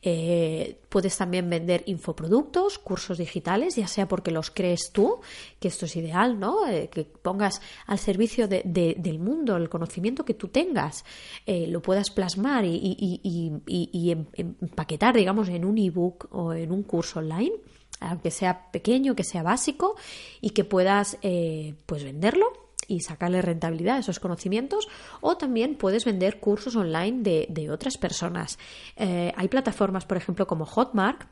Eh, 0.02 0.80
puedes 0.88 1.16
también 1.16 1.48
vender 1.48 1.84
infoproductos, 1.86 2.78
cursos 2.78 3.18
digitales, 3.18 3.76
ya 3.76 3.86
sea 3.86 4.08
porque 4.08 4.32
los 4.32 4.50
crees 4.50 4.90
tú, 4.92 5.20
que 5.60 5.68
esto 5.68 5.86
es 5.86 5.94
ideal, 5.94 6.40
¿no? 6.40 6.66
Eh, 6.66 6.88
que 6.90 7.04
pongas 7.04 7.62
al 7.86 8.00
servicio 8.00 8.48
del 8.48 9.18
mundo 9.20 9.56
el 9.56 9.68
conocimiento 9.68 10.24
que 10.24 10.34
tú 10.34 10.48
tengas, 10.48 11.04
lo 11.46 11.80
puedas 11.80 12.10
plasmar 12.10 12.64
y, 12.64 13.20
y 13.64 14.10
em, 14.10 14.24
empaquetar, 14.34 15.14
digamos, 15.14 15.48
en 15.48 15.64
un 15.64 15.78
ebook 15.78 16.26
o 16.32 16.52
en 16.52 16.72
un 16.72 16.82
curso 16.82 17.20
online 17.20 17.52
aunque 18.00 18.30
sea 18.30 18.70
pequeño, 18.70 19.14
que 19.14 19.24
sea 19.24 19.42
básico 19.42 19.96
y 20.40 20.50
que 20.50 20.64
puedas 20.64 21.18
eh, 21.22 21.74
pues 21.86 22.04
venderlo 22.04 22.46
y 22.88 23.00
sacarle 23.00 23.42
rentabilidad 23.42 23.96
a 23.96 24.00
esos 24.00 24.20
conocimientos 24.20 24.88
o 25.20 25.36
también 25.36 25.76
puedes 25.76 26.04
vender 26.04 26.38
cursos 26.38 26.76
online 26.76 27.46
de, 27.48 27.70
otras 27.70 27.96
personas. 27.98 28.58
Eh, 28.96 29.32
hay 29.36 29.48
plataformas, 29.48 30.04
por 30.04 30.16
ejemplo, 30.16 30.46
como 30.46 30.66
Hotmart, 30.66 31.24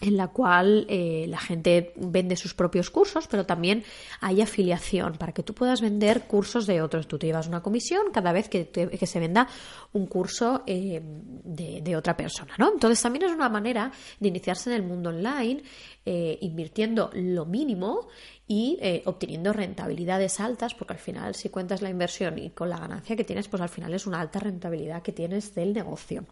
en 0.00 0.16
la 0.16 0.28
cual 0.28 0.86
eh, 0.88 1.26
la 1.28 1.38
gente 1.38 1.92
vende 1.96 2.36
sus 2.36 2.54
propios 2.54 2.90
cursos, 2.90 3.26
pero 3.26 3.46
también 3.46 3.84
hay 4.20 4.40
afiliación 4.40 5.14
para 5.14 5.32
que 5.32 5.42
tú 5.42 5.54
puedas 5.54 5.80
vender 5.80 6.22
cursos 6.22 6.66
de 6.66 6.82
otros. 6.82 7.08
Tú 7.08 7.18
te 7.18 7.26
llevas 7.26 7.48
una 7.48 7.62
comisión 7.62 8.12
cada 8.12 8.32
vez 8.32 8.48
que, 8.48 8.68
se 9.08 9.20
venda 9.20 9.48
un 9.92 10.06
curso 10.06 10.62
eh, 10.66 11.00
de, 11.02 11.96
otra 11.96 12.16
persona, 12.16 12.54
¿no? 12.58 12.72
Entonces 12.72 13.02
también 13.02 13.24
es 13.24 13.32
una 13.32 13.48
manera 13.48 13.90
de 14.20 14.28
iniciarse 14.28 14.70
en 14.70 14.76
el 14.76 14.82
mundo 14.82 15.10
online, 15.10 15.62
eh, 16.04 16.38
invirtiendo 16.42 17.10
lo 17.14 17.44
mínimo 17.44 18.08
y 18.46 18.78
obteniendo 19.04 19.52
rentabilidades 19.52 20.40
altas, 20.40 20.74
porque 20.74 20.94
al 20.94 20.98
final 20.98 21.34
si 21.34 21.50
cuentas 21.50 21.82
la 21.82 21.90
inversión 21.90 22.38
y 22.38 22.50
con 22.50 22.70
la 22.70 22.78
ganancia 22.78 23.14
que 23.14 23.24
tienes, 23.24 23.46
pues 23.48 23.60
al 23.60 23.68
final 23.68 23.92
es 23.92 24.06
una 24.06 24.20
alta 24.20 24.38
rentabilidad 24.38 25.02
que 25.02 25.12
tienes 25.12 25.54
del 25.54 25.74
negocio. 25.74 26.24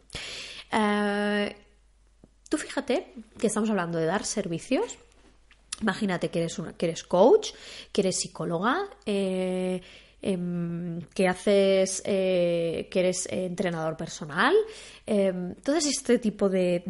Fíjate 2.59 3.13
que 3.39 3.47
estamos 3.47 3.71
hablando 3.71 3.99
de 3.99 4.07
dar 4.07 4.25
servicios. 4.25 4.97
Imagínate 5.81 6.31
que 6.31 6.41
eres, 6.41 6.59
una, 6.59 6.73
que 6.73 6.87
eres 6.87 7.05
coach, 7.05 7.53
que 7.93 8.01
eres 8.01 8.19
psicóloga, 8.19 8.89
eh, 9.05 9.81
em, 10.23 11.01
que 11.15 11.29
haces, 11.29 12.03
eh, 12.05 12.89
que 12.91 12.99
eres 13.01 13.27
entrenador 13.31 13.97
personal. 13.97 14.55
Em, 15.07 15.55
todo 15.57 15.77
este 15.77 16.19
tipo 16.19 16.49
de 16.49 16.83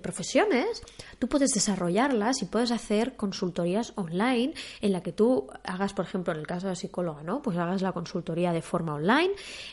profesiones, 0.00 0.82
tú 1.18 1.28
puedes 1.28 1.50
desarrollarlas 1.50 2.42
y 2.42 2.46
puedes 2.46 2.70
hacer 2.70 3.16
consultorías 3.16 3.92
online 3.96 4.54
en 4.80 4.92
la 4.92 5.02
que 5.02 5.12
tú 5.12 5.46
hagas, 5.64 5.92
por 5.92 6.04
ejemplo, 6.04 6.32
en 6.32 6.40
el 6.40 6.46
caso 6.46 6.68
de 6.68 6.76
psicóloga, 6.76 7.22
¿no? 7.22 7.42
Pues 7.42 7.56
hagas 7.58 7.82
la 7.82 7.92
consultoría 7.92 8.52
de 8.52 8.62
forma 8.62 8.94
online, 8.94 9.30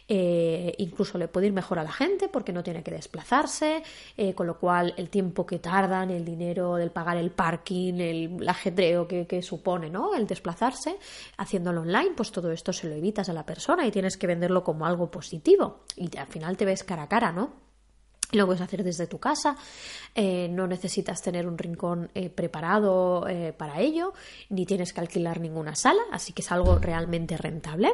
eh, 0.08 0.74
incluso 0.78 1.18
le 1.18 1.28
puede 1.28 1.48
ir 1.48 1.54
mejor 1.54 1.80
a 1.80 1.84
la 1.84 1.92
gente 1.92 2.28
porque 2.28 2.54
no 2.54 2.64
tiene 2.64 2.84
que 2.84 2.92
desplazarse, 2.92 3.84
eh, 4.18 4.34
con 4.34 4.48
lo 4.48 4.60
cual 4.60 4.94
el 4.98 5.10
tiempo 5.10 5.46
que 5.46 5.60
tardan, 5.60 6.12
el 6.12 6.26
dinero 6.26 6.76
del 6.76 6.92
pagar 6.92 7.18
el 7.18 7.32
parking, 7.32 7.94
el, 7.96 8.50
ajedreo 8.50 9.08
que, 9.08 9.26
que, 9.28 9.42
supone, 9.42 9.90
¿no? 9.90 10.14
El 10.14 10.28
desplazarse, 10.28 10.98
haciéndolo 11.38 11.82
online, 11.82 12.12
pues 12.16 12.32
todo 12.32 12.52
esto 12.52 12.74
se 12.74 12.88
lo 12.88 12.96
evitas 12.96 13.30
a 13.30 13.34
la 13.34 13.46
persona 13.46 13.86
y 13.88 13.92
tienes 13.92 14.18
que 14.18 14.28
venderlo 14.28 14.64
como 14.64 14.86
algo 14.86 15.10
positivo 15.10 15.84
y 15.96 16.16
al 16.18 16.28
final 16.28 16.58
te 16.58 16.66
ves 16.66 16.84
cara 16.84 17.04
a 17.04 17.08
cara, 17.08 17.32
¿no? 17.32 17.73
Lo 18.34 18.48
puedes 18.48 18.62
hacer 18.62 18.84
desde 18.84 19.06
tu 19.06 19.20
casa, 19.20 19.56
eh, 20.16 20.48
no 20.50 20.66
necesitas 20.66 21.22
tener 21.22 21.48
un 21.48 21.58
rincón 21.58 22.10
eh, 22.16 22.30
preparado 22.30 23.28
eh, 23.28 23.54
para 23.54 23.80
ello, 23.80 24.14
ni 24.50 24.66
tienes 24.66 24.92
que 24.92 25.02
alquilar 25.02 25.40
ninguna 25.40 25.76
sala, 25.76 26.02
así 26.12 26.34
que 26.34 26.42
es 26.42 26.52
algo 26.52 26.80
realmente 26.80 27.38
rentable. 27.38 27.94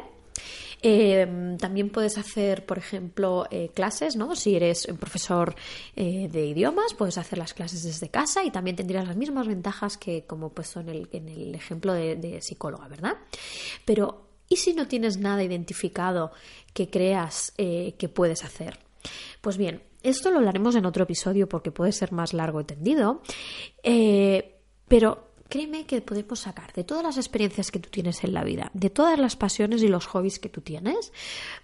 también 1.58 1.90
puedes 1.90 2.16
hacer, 2.16 2.64
por 2.64 2.78
ejemplo, 2.78 3.46
clases, 3.74 4.16
¿no? 4.16 4.34
Si 4.34 4.56
eres 4.56 4.86
un 4.86 4.96
profesor 4.96 5.54
de 5.94 6.46
idiomas, 6.46 6.94
puedes 6.94 7.18
hacer 7.18 7.38
las 7.38 7.52
clases 7.52 7.82
desde 7.82 8.08
casa 8.08 8.42
y 8.44 8.50
también 8.50 8.76
tendrías 8.76 9.06
las 9.06 9.16
mismas 9.16 9.46
ventajas 9.46 9.98
que 9.98 10.24
como 10.24 10.46
he 10.46 10.50
puesto 10.50 10.80
en 10.80 10.88
el, 10.88 11.08
en 11.12 11.28
el 11.28 11.54
ejemplo 11.54 11.92
de 11.92 12.38
psicóloga, 12.40 12.88
¿verdad? 12.88 13.18
Pero, 13.84 14.28
¿y 14.48 14.56
si 14.56 14.72
no 14.72 14.88
tienes 14.88 15.18
nada 15.18 15.44
identificado 15.44 16.32
que 16.72 16.88
creas 16.88 17.52
que 17.56 18.08
puedes 18.08 18.42
hacer? 18.42 18.78
Pues 19.42 19.58
bien, 19.58 19.82
esto 20.02 20.30
lo 20.30 20.38
hablaremos 20.38 20.74
en 20.76 20.86
otro 20.86 21.04
episodio 21.04 21.48
porque 21.48 21.70
puede 21.70 21.92
ser 21.92 22.12
más 22.12 22.32
largo 22.32 22.60
y 22.60 22.64
tendido, 22.64 23.22
eh, 23.82 24.56
pero 24.88 25.30
créeme 25.48 25.84
que 25.84 26.00
podemos 26.00 26.40
sacar 26.40 26.72
de 26.72 26.84
todas 26.84 27.04
las 27.04 27.16
experiencias 27.16 27.70
que 27.70 27.80
tú 27.80 27.90
tienes 27.90 28.24
en 28.24 28.32
la 28.32 28.44
vida, 28.44 28.70
de 28.72 28.88
todas 28.88 29.18
las 29.18 29.36
pasiones 29.36 29.82
y 29.82 29.88
los 29.88 30.06
hobbies 30.06 30.38
que 30.38 30.48
tú 30.48 30.62
tienes, 30.62 31.12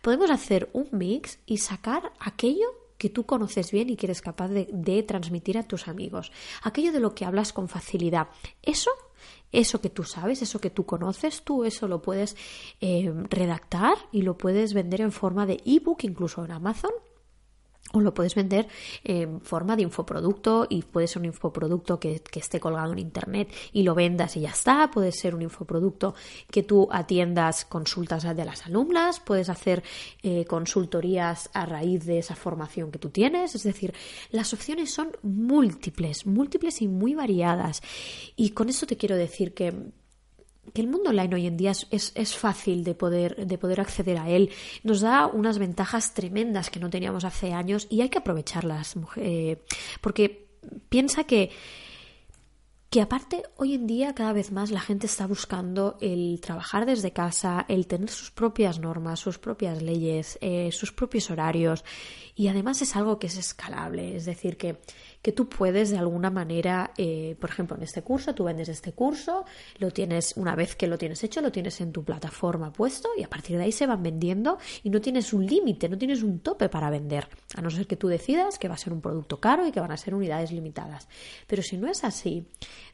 podemos 0.02 0.30
hacer 0.30 0.68
un 0.72 0.88
mix 0.92 1.38
y 1.46 1.58
sacar 1.58 2.12
aquello 2.18 2.66
que 2.98 3.10
tú 3.10 3.24
conoces 3.24 3.70
bien 3.72 3.90
y 3.90 3.96
que 3.96 4.06
eres 4.06 4.22
capaz 4.22 4.48
de, 4.48 5.02
transmitir 5.02 5.58
a 5.58 5.62
tus 5.62 5.88
amigos, 5.88 6.32
aquello 6.62 6.92
de 6.92 7.00
lo 7.00 7.14
que 7.14 7.24
hablas 7.24 7.52
con 7.52 7.68
facilidad. 7.68 8.28
Eso 8.62 8.90
eso 9.52 9.80
que 9.80 9.90
tú 9.90 10.02
sabes, 10.02 10.42
eso 10.42 10.60
que 10.60 10.70
tú 10.70 10.84
conoces, 10.84 11.42
tú 11.42 11.64
eso 11.64 11.88
lo 11.88 12.02
puedes 12.02 12.36
eh, 12.80 13.12
redactar 13.30 13.96
y 14.12 14.22
lo 14.22 14.36
puedes 14.36 14.74
vender 14.74 15.00
en 15.00 15.12
forma 15.12 15.46
de 15.46 15.62
ebook, 15.64 16.02
incluso 16.02 16.44
en 16.44 16.50
Amazon, 16.50 16.90
o 17.92 18.00
lo 18.00 18.12
puedes 18.14 18.34
vender 18.34 18.68
en 19.04 19.40
forma 19.40 19.76
de 19.76 19.82
infoproducto 19.82 20.66
y 20.68 20.82
puede 20.82 21.06
ser 21.06 21.20
un 21.20 21.26
infoproducto 21.26 21.98
que, 22.00 22.22
esté 22.36 22.60
colgado 22.60 22.92
en 22.92 22.98
internet 22.98 23.48
y 23.72 23.82
lo 23.82 23.94
vendas 23.94 24.36
y 24.36 24.40
ya 24.40 24.50
está. 24.50 24.90
Puede 24.90 25.12
ser 25.12 25.34
un 25.34 25.42
infoproducto 25.42 26.14
que 26.50 26.62
tú 26.62 26.88
atiendas 26.90 27.64
consultas 27.64 28.24
de 28.24 28.44
las 28.44 28.66
alumnas, 28.66 29.20
puedes 29.20 29.48
hacer 29.48 29.82
eh, 30.22 30.44
consultorías 30.44 31.48
a 31.54 31.64
raíz 31.64 32.04
de 32.04 32.18
esa 32.18 32.34
formación 32.34 32.90
que 32.90 32.98
tú 32.98 33.08
tienes. 33.10 33.54
Es 33.54 33.62
decir, 33.62 33.94
las 34.30 34.52
opciones 34.52 34.92
son 34.92 35.16
múltiples, 35.22 36.26
múltiples 36.26 36.82
y 36.82 36.88
muy 36.88 37.14
variadas. 37.14 37.82
Y 38.36 38.50
con 38.50 38.68
eso 38.68 38.86
te 38.86 38.96
quiero 38.96 39.16
decir 39.16 39.54
que 39.54 39.72
que 40.72 40.80
el 40.80 40.88
mundo 40.88 41.10
online 41.10 41.34
hoy 41.34 41.46
en 41.46 41.56
día 41.56 41.72
es, 41.90 42.36
fácil 42.36 42.84
de 42.84 42.94
poder, 42.94 43.46
de 43.46 43.58
poder 43.58 43.80
acceder 43.80 44.18
a 44.18 44.28
él. 44.28 44.50
Nos 44.82 45.00
da 45.00 45.26
unas 45.26 45.58
ventajas 45.58 46.14
tremendas 46.14 46.70
que 46.70 46.80
no 46.80 46.90
teníamos 46.90 47.24
hace 47.24 47.52
años 47.52 47.86
y 47.90 48.00
hay 48.00 48.08
que 48.08 48.18
aprovecharlas. 48.18 48.94
Eh, 49.16 49.62
porque 50.00 50.48
piensa 50.88 51.24
que, 51.24 51.50
que 52.90 53.00
aparte 53.00 53.42
hoy 53.56 53.74
en 53.74 53.86
día 53.86 54.14
cada 54.14 54.32
vez 54.32 54.52
más 54.52 54.70
la 54.70 54.80
gente 54.80 55.06
está 55.06 55.26
buscando 55.26 55.96
el 56.00 56.40
trabajar 56.40 56.86
desde 56.86 57.12
casa, 57.12 57.64
el 57.68 57.86
tener 57.86 58.10
sus 58.10 58.30
propias 58.30 58.78
normas, 58.78 59.20
sus 59.20 59.38
propias 59.38 59.82
leyes, 59.82 60.38
eh, 60.40 60.70
sus 60.72 60.92
propios 60.92 61.30
horarios 61.30 61.84
y 62.34 62.48
además 62.48 62.82
es 62.82 62.94
algo 62.96 63.18
que 63.18 63.26
es 63.26 63.36
escalable. 63.36 64.16
Es 64.16 64.24
decir, 64.24 64.56
que 64.56 64.80
que 65.26 65.32
tú 65.32 65.48
puedes 65.48 65.90
de 65.90 65.98
alguna 65.98 66.30
manera, 66.30 66.92
eh, 66.96 67.34
por 67.40 67.50
ejemplo, 67.50 67.76
en 67.76 67.82
este 67.82 68.00
curso, 68.00 68.32
tú 68.32 68.44
vendes 68.44 68.68
este 68.68 68.92
curso, 68.92 69.44
lo 69.78 69.90
tienes, 69.90 70.34
una 70.36 70.54
vez 70.54 70.76
que 70.76 70.86
lo 70.86 70.98
tienes 70.98 71.24
hecho, 71.24 71.40
lo 71.40 71.50
tienes 71.50 71.80
en 71.80 71.90
tu 71.90 72.04
plataforma 72.04 72.72
puesto 72.72 73.08
y 73.18 73.24
a 73.24 73.28
partir 73.28 73.56
de 73.56 73.64
ahí 73.64 73.72
se 73.72 73.88
van 73.88 74.04
vendiendo 74.04 74.58
y 74.84 74.90
no 74.90 75.00
tienes 75.00 75.32
un 75.32 75.44
límite, 75.44 75.88
no 75.88 75.98
tienes 75.98 76.22
un 76.22 76.38
tope 76.38 76.68
para 76.68 76.90
vender, 76.90 77.26
a 77.56 77.60
no 77.60 77.70
ser 77.70 77.88
que 77.88 77.96
tú 77.96 78.06
decidas 78.06 78.56
que 78.56 78.68
va 78.68 78.74
a 78.74 78.78
ser 78.78 78.92
un 78.92 79.00
producto 79.00 79.40
caro 79.40 79.66
y 79.66 79.72
que 79.72 79.80
van 79.80 79.90
a 79.90 79.96
ser 79.96 80.14
unidades 80.14 80.52
limitadas. 80.52 81.08
Pero 81.48 81.60
si 81.60 81.76
no 81.76 81.88
es 81.88 82.04
así, 82.04 82.46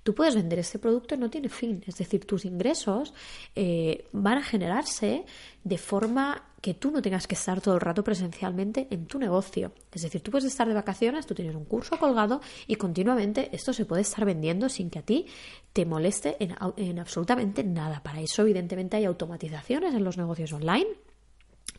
tú 0.02 0.14
puedes 0.14 0.34
vender 0.34 0.58
este 0.58 0.78
producto 0.78 1.14
y 1.14 1.18
no 1.18 1.28
tiene 1.28 1.50
fin, 1.50 1.84
es 1.86 1.98
decir, 1.98 2.24
tus 2.24 2.46
ingresos 2.46 3.12
eh, 3.54 4.06
van 4.12 4.38
a 4.38 4.42
generarse 4.42 5.26
de 5.64 5.76
forma 5.76 6.44
que 6.62 6.74
tú 6.74 6.92
no 6.92 7.02
tengas 7.02 7.26
que 7.26 7.34
estar 7.34 7.60
todo 7.60 7.74
el 7.74 7.80
rato 7.80 8.04
presencialmente 8.04 8.86
en 8.90 9.06
tu 9.06 9.18
negocio. 9.18 9.72
Es 9.92 10.02
decir, 10.02 10.22
tú 10.22 10.30
puedes 10.30 10.46
estar 10.46 10.66
de 10.68 10.74
vacaciones, 10.74 11.26
tú 11.26 11.34
tienes 11.34 11.56
un 11.56 11.64
curso 11.64 11.98
colgado 11.98 12.40
y 12.68 12.76
continuamente 12.76 13.50
esto 13.52 13.72
se 13.72 13.84
puede 13.84 14.02
estar 14.02 14.24
vendiendo 14.24 14.68
sin 14.68 14.88
que 14.88 15.00
a 15.00 15.02
ti 15.02 15.26
te 15.72 15.84
moleste 15.84 16.36
en, 16.38 16.98
absolutamente 17.00 17.64
nada. 17.64 18.00
Para 18.04 18.20
eso, 18.20 18.42
evidentemente, 18.42 18.96
hay 18.96 19.04
automatizaciones 19.04 19.92
en 19.92 20.04
los 20.04 20.16
negocios 20.16 20.52
online 20.52 20.86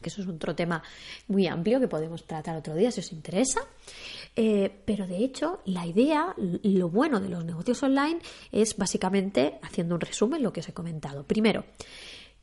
que 0.01 0.09
eso 0.09 0.21
es 0.21 0.27
otro 0.27 0.53
tema 0.53 0.83
muy 1.29 1.47
amplio 1.47 1.79
que 1.79 1.87
podemos 1.87 2.25
tratar 2.25 2.57
otro 2.57 2.75
día 2.75 2.91
si 2.91 2.99
os 2.99 3.13
interesa. 3.13 3.61
Eh, 4.35 4.69
pero 4.85 5.07
de 5.07 5.17
hecho, 5.23 5.61
la 5.65 5.85
idea, 5.87 6.35
lo 6.37 6.89
bueno 6.89 7.21
de 7.21 7.29
los 7.29 7.45
negocios 7.45 7.81
online 7.83 8.19
es 8.51 8.75
básicamente, 8.75 9.59
haciendo 9.61 9.95
un 9.95 10.01
resumen, 10.01 10.43
lo 10.43 10.51
que 10.51 10.59
os 10.59 10.67
he 10.67 10.73
comentado. 10.73 11.23
Primero, 11.23 11.63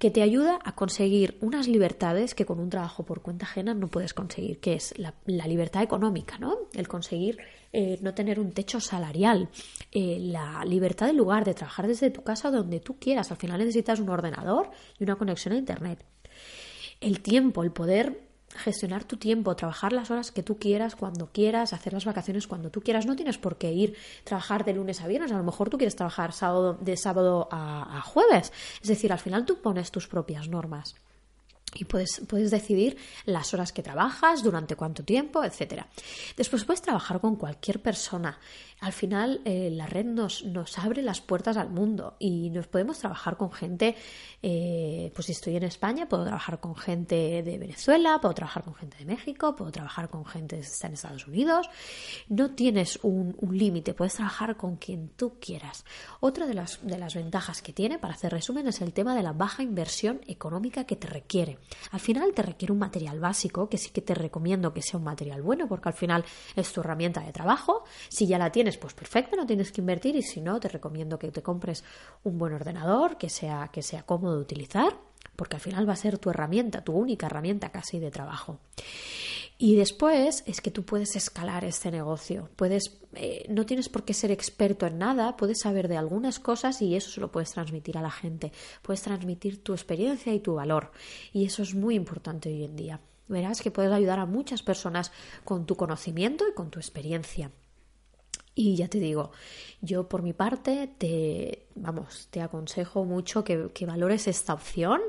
que 0.01 0.11
te 0.11 0.23
ayuda 0.23 0.59
a 0.65 0.75
conseguir 0.75 1.37
unas 1.43 1.69
libertades 1.69 2.35
que 2.35 2.47
con 2.47 2.59
un 2.59 2.71
trabajo 2.71 3.05
por 3.05 3.21
cuenta 3.21 3.45
ajena 3.45 3.75
no 3.75 3.89
puedes 3.89 4.15
conseguir, 4.15 4.59
que 4.59 4.73
es 4.73 4.95
la, 4.97 5.13
libertad 5.47 5.83
económica, 5.83 6.39
¿no? 6.39 6.57
El 6.73 6.89
conseguir 6.89 7.37
eh, 7.71 7.99
no 8.01 8.15
tener 8.15 8.41
un 8.41 8.53
techo 8.53 8.81
salarial, 8.81 9.51
eh, 9.93 10.17
la 10.19 10.65
libertad 10.65 11.07
del 11.09 11.19
lugar 11.19 11.45
de 11.45 11.53
trabajar 11.53 11.87
desde 11.87 12.11
tu 12.11 12.23
casa 12.23 12.51
donde 12.51 12.81
tú 12.81 12.99
quieras. 12.99 13.31
Al 13.31 13.37
final 13.37 13.59
necesitas 13.59 14.01
un 14.01 14.09
ordenador 14.09 14.71
y 14.99 15.05
una 15.05 15.17
conexión 15.17 15.53
a 15.53 15.59
Internet. 15.59 16.03
El 17.03 17.21
tiempo, 17.21 17.63
el 17.63 17.71
poder 17.71 18.30
gestionar 18.57 19.05
tu 19.05 19.17
tiempo, 19.17 19.55
trabajar 19.55 19.93
las 19.93 20.11
horas 20.11 20.33
que 20.33 20.43
tú 20.43 20.59
quieras, 20.59 20.97
cuando 20.97 21.29
quieras, 21.33 21.73
hacer 21.73 21.93
las 21.93 22.05
vacaciones 22.05 22.47
cuando 22.47 22.71
tú 22.71 22.81
quieras. 22.81 23.07
No 23.07 23.17
tienes 23.17 23.39
por 23.39 23.57
qué 23.57 23.73
ir 23.73 23.97
trabajar 24.25 24.65
de 24.65 24.75
lunes 24.75 25.01
a 25.01 25.07
viernes. 25.07 25.33
A 25.33 25.39
lo 25.39 25.45
mejor 25.45 25.71
tú 25.71 25.79
quieres 25.79 25.97
trabajar 25.97 26.33
sábado, 26.33 26.75
de 26.75 26.97
sábado 26.97 27.49
a, 27.51 28.01
jueves. 28.03 28.53
Es 28.83 28.89
decir, 28.89 29.13
al 29.13 29.19
final 29.19 29.45
tú 29.45 29.61
pones 29.61 29.91
tus 29.91 30.09
propias 30.09 30.49
normas 30.49 30.95
y 31.75 31.85
puedes, 31.85 32.23
puedes, 32.27 32.51
decidir 32.51 32.97
las 33.27 33.55
horas 33.55 33.73
que 33.73 33.83
trabajas, 33.83 34.43
durante 34.43 34.75
cuánto 34.75 35.05
tiempo, 35.05 35.45
etc. 35.45 35.85
Después 36.37 36.65
puedes 36.65 36.83
trabajar 36.83 37.21
con 37.21 37.37
cualquier 37.37 37.81
persona. 37.81 38.39
Al 38.81 38.93
final 38.93 39.43
eh, 39.45 39.71
la 39.71 39.87
red 39.87 40.07
nos, 40.07 40.45
nos, 40.45 40.79
abre 40.79 41.03
las 41.03 41.21
puertas 41.21 41.59
al 41.59 41.69
mundo 41.69 42.17
y 42.19 42.49
nos 42.51 42.67
podemos 42.67 42.99
trabajar 42.99 43.37
con 43.37 43.53
gente, 43.53 43.95
eh, 44.43 45.13
pues 45.15 45.27
si 45.27 45.33
estoy 45.33 45.57
en 45.57 45.65
España, 45.65 46.09
puedo 46.09 46.25
trabajar 46.25 46.61
con 46.61 46.75
gente 46.75 47.43
de 47.43 47.59
Venezuela, 47.59 48.19
puedo 48.23 48.35
trabajar 48.35 48.65
con 48.65 48.75
gente 48.75 48.97
de 48.97 49.05
México, 49.05 49.55
puedo 49.55 49.71
trabajar 49.71 50.09
con 50.09 50.25
gente 50.25 50.57
que 50.57 50.63
está 50.63 50.87
en 50.87 50.95
Estados 50.95 51.27
Unidos. 51.27 51.69
No 52.29 52.53
tienes 52.53 52.99
un, 53.03 53.37
límite, 53.51 53.93
puedes 53.93 54.15
trabajar 54.15 54.57
con 54.57 54.77
quien 54.77 55.11
tú 55.11 55.35
quieras. 55.41 55.85
Otra 56.21 56.47
de 56.47 56.55
las, 56.55 56.79
de 56.87 56.97
las 56.97 57.15
ventajas 57.15 57.61
que 57.61 57.73
tiene, 57.73 57.99
para 57.99 58.15
hacer 58.15 58.33
resumen, 58.33 58.67
es 58.69 58.81
el 58.81 58.95
tema 58.95 59.15
de 59.15 59.23
la 59.23 59.33
baja 59.33 59.63
inversión 59.63 60.21
económica 60.27 60.85
que 60.85 60.97
te 60.97 61.07
requiere. 61.07 61.59
Al 61.91 62.01
final 62.01 62.33
te 62.33 62.43
requiere 62.43 62.73
un 62.73 62.79
material 62.79 63.21
básico, 63.21 63.69
que 63.69 63.77
sí 63.77 63.91
que 63.91 64.01
te 64.01 64.15
recomiendo 64.15 64.73
que 64.73 64.81
sea 64.83 64.99
un 64.99 65.05
material 65.05 65.43
bueno, 65.43 65.69
porque 65.69 65.91
al 65.91 65.95
final 65.95 66.25
es 66.57 66.73
tu 66.73 66.81
herramienta 66.81 67.21
de 67.21 67.33
trabajo. 67.33 67.85
Si 68.09 68.27
ya 68.27 68.39
la 68.39 68.51
tienes, 68.51 68.70
pues 68.77 68.95
perfecto, 68.95 69.37
no 69.37 69.47
tienes 69.47 69.73
que 69.73 69.81
invertir 69.81 70.17
y 70.17 70.23
si 70.23 70.41
no, 70.41 70.61
te 70.61 70.69
recomiendo 70.69 71.19
que 71.19 71.31
te 71.31 71.43
compres 71.43 71.85
un 72.25 72.39
buen 72.39 72.53
ordenador, 72.53 73.17
que 73.17 73.29
sea, 73.29 73.71
que 73.73 73.83
sea 73.83 74.03
cómodo 74.03 74.37
de 74.37 74.43
utilizar, 74.43 74.97
porque 75.37 75.57
al 75.57 75.63
final 75.63 75.89
va 75.89 75.95
a 75.95 75.97
ser 75.97 76.19
tu 76.19 76.31
herramienta, 76.31 76.85
tu 76.85 76.93
única 76.93 77.27
herramienta 77.27 77.71
casi 77.71 77.99
de 77.99 78.11
trabajo. 78.11 78.61
Y 79.63 79.77
después 79.77 80.43
es 80.47 80.63
que 80.63 80.71
tú 80.71 80.85
puedes 80.85 81.17
escalar 81.17 81.67
este 81.67 81.91
negocio. 81.91 82.49
Puedes, 82.57 82.99
eh, 83.13 83.45
no 83.51 83.67
tienes 83.67 83.91
por 83.91 84.07
qué 84.07 84.15
ser 84.15 84.31
experto 84.31 84.87
en 84.87 84.97
nada, 84.97 85.37
puedes 85.37 85.61
saber 85.61 85.87
de 85.87 85.99
algunas 85.99 86.41
cosas 86.41 86.81
y 86.81 86.97
eso 86.97 87.11
se 87.11 87.21
lo 87.21 87.31
puedes 87.31 87.53
transmitir 87.53 87.99
a 87.99 88.01
la 88.01 88.11
gente. 88.11 88.53
Puedes 88.81 89.03
transmitir 89.03 89.63
tu 89.63 89.75
experiencia 89.75 90.33
y 90.33 90.41
tu 90.41 90.55
valor. 90.55 90.93
Y 91.35 91.45
eso 91.45 91.63
es 91.63 91.75
muy 91.75 91.95
importante 91.95 92.49
hoy 92.49 92.65
en 92.65 92.75
día. 92.75 93.01
Verás 93.29 93.61
que 93.61 93.71
puedes 93.71 93.93
ayudar 93.93 94.19
a 94.19 94.25
muchas 94.25 94.63
personas 94.63 95.13
con 95.45 95.67
tu 95.67 95.77
conocimiento 95.77 96.49
y 96.49 96.55
con 96.55 96.71
tu 96.71 96.79
experiencia. 96.79 97.51
Y 98.55 98.77
ya 98.77 98.89
te 98.89 98.99
digo, 98.99 99.31
yo 99.81 100.09
por 100.09 100.23
mi 100.23 100.33
parte 100.33 100.91
te, 100.99 101.67
vamos, 101.77 102.29
te 102.31 102.43
aconsejo 102.43 103.05
mucho 103.05 103.45
que, 103.45 103.71
valores 103.87 104.27
esta 104.27 104.55
opción 104.55 105.01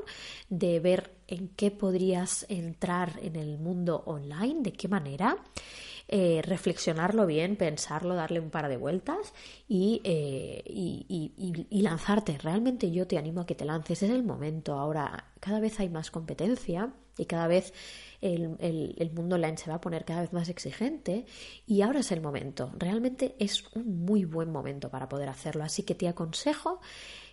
de 0.48 0.80
ver 0.80 1.12
en 1.26 1.48
qué 1.48 1.70
podrías 1.70 2.46
entrar 2.48 3.18
en 3.22 3.36
el 3.36 3.58
mundo 3.58 4.02
online, 4.06 4.62
de 4.62 4.72
qué 4.72 4.88
manera, 4.88 5.36
eh, 6.08 6.42
reflexionarlo 6.42 7.26
bien, 7.26 7.56
pensarlo, 7.56 8.14
darle 8.14 8.40
un 8.40 8.50
par 8.50 8.68
de 8.68 8.76
vueltas 8.76 9.32
y, 9.68 10.00
eh, 10.04 10.62
y, 10.66 11.82
lanzarte. 11.82 12.38
Realmente 12.38 12.90
yo 12.90 13.06
te 13.06 13.18
animo 13.18 13.40
a 13.40 13.46
que 13.46 13.54
te 13.54 13.64
lances, 13.64 14.02
es 14.02 14.10
el 14.10 14.22
momento. 14.22 14.74
Ahora 14.74 15.32
cada 15.40 15.60
vez 15.60 15.80
hay 15.80 15.88
más 15.88 16.10
competencia 16.10 16.92
y 17.18 17.26
cada 17.26 17.46
vez 17.46 17.72
el, 18.20 18.56
el, 18.60 19.12
mundo 19.12 19.34
online 19.36 19.56
se 19.56 19.68
va 19.68 19.76
a 19.76 19.80
poner 19.80 20.04
cada 20.04 20.22
vez 20.22 20.32
más 20.32 20.48
exigente 20.48 21.26
y 21.66 21.82
ahora 21.82 22.00
es 22.00 22.12
el 22.12 22.20
momento. 22.20 22.72
Realmente 22.78 23.34
es 23.38 23.64
un 23.74 24.04
muy 24.04 24.24
buen 24.24 24.50
momento 24.50 24.90
para 24.90 25.08
poder 25.08 25.28
hacerlo. 25.28 25.64
Así 25.64 25.82
que 25.82 25.94
te 25.94 26.08
aconsejo 26.08 26.80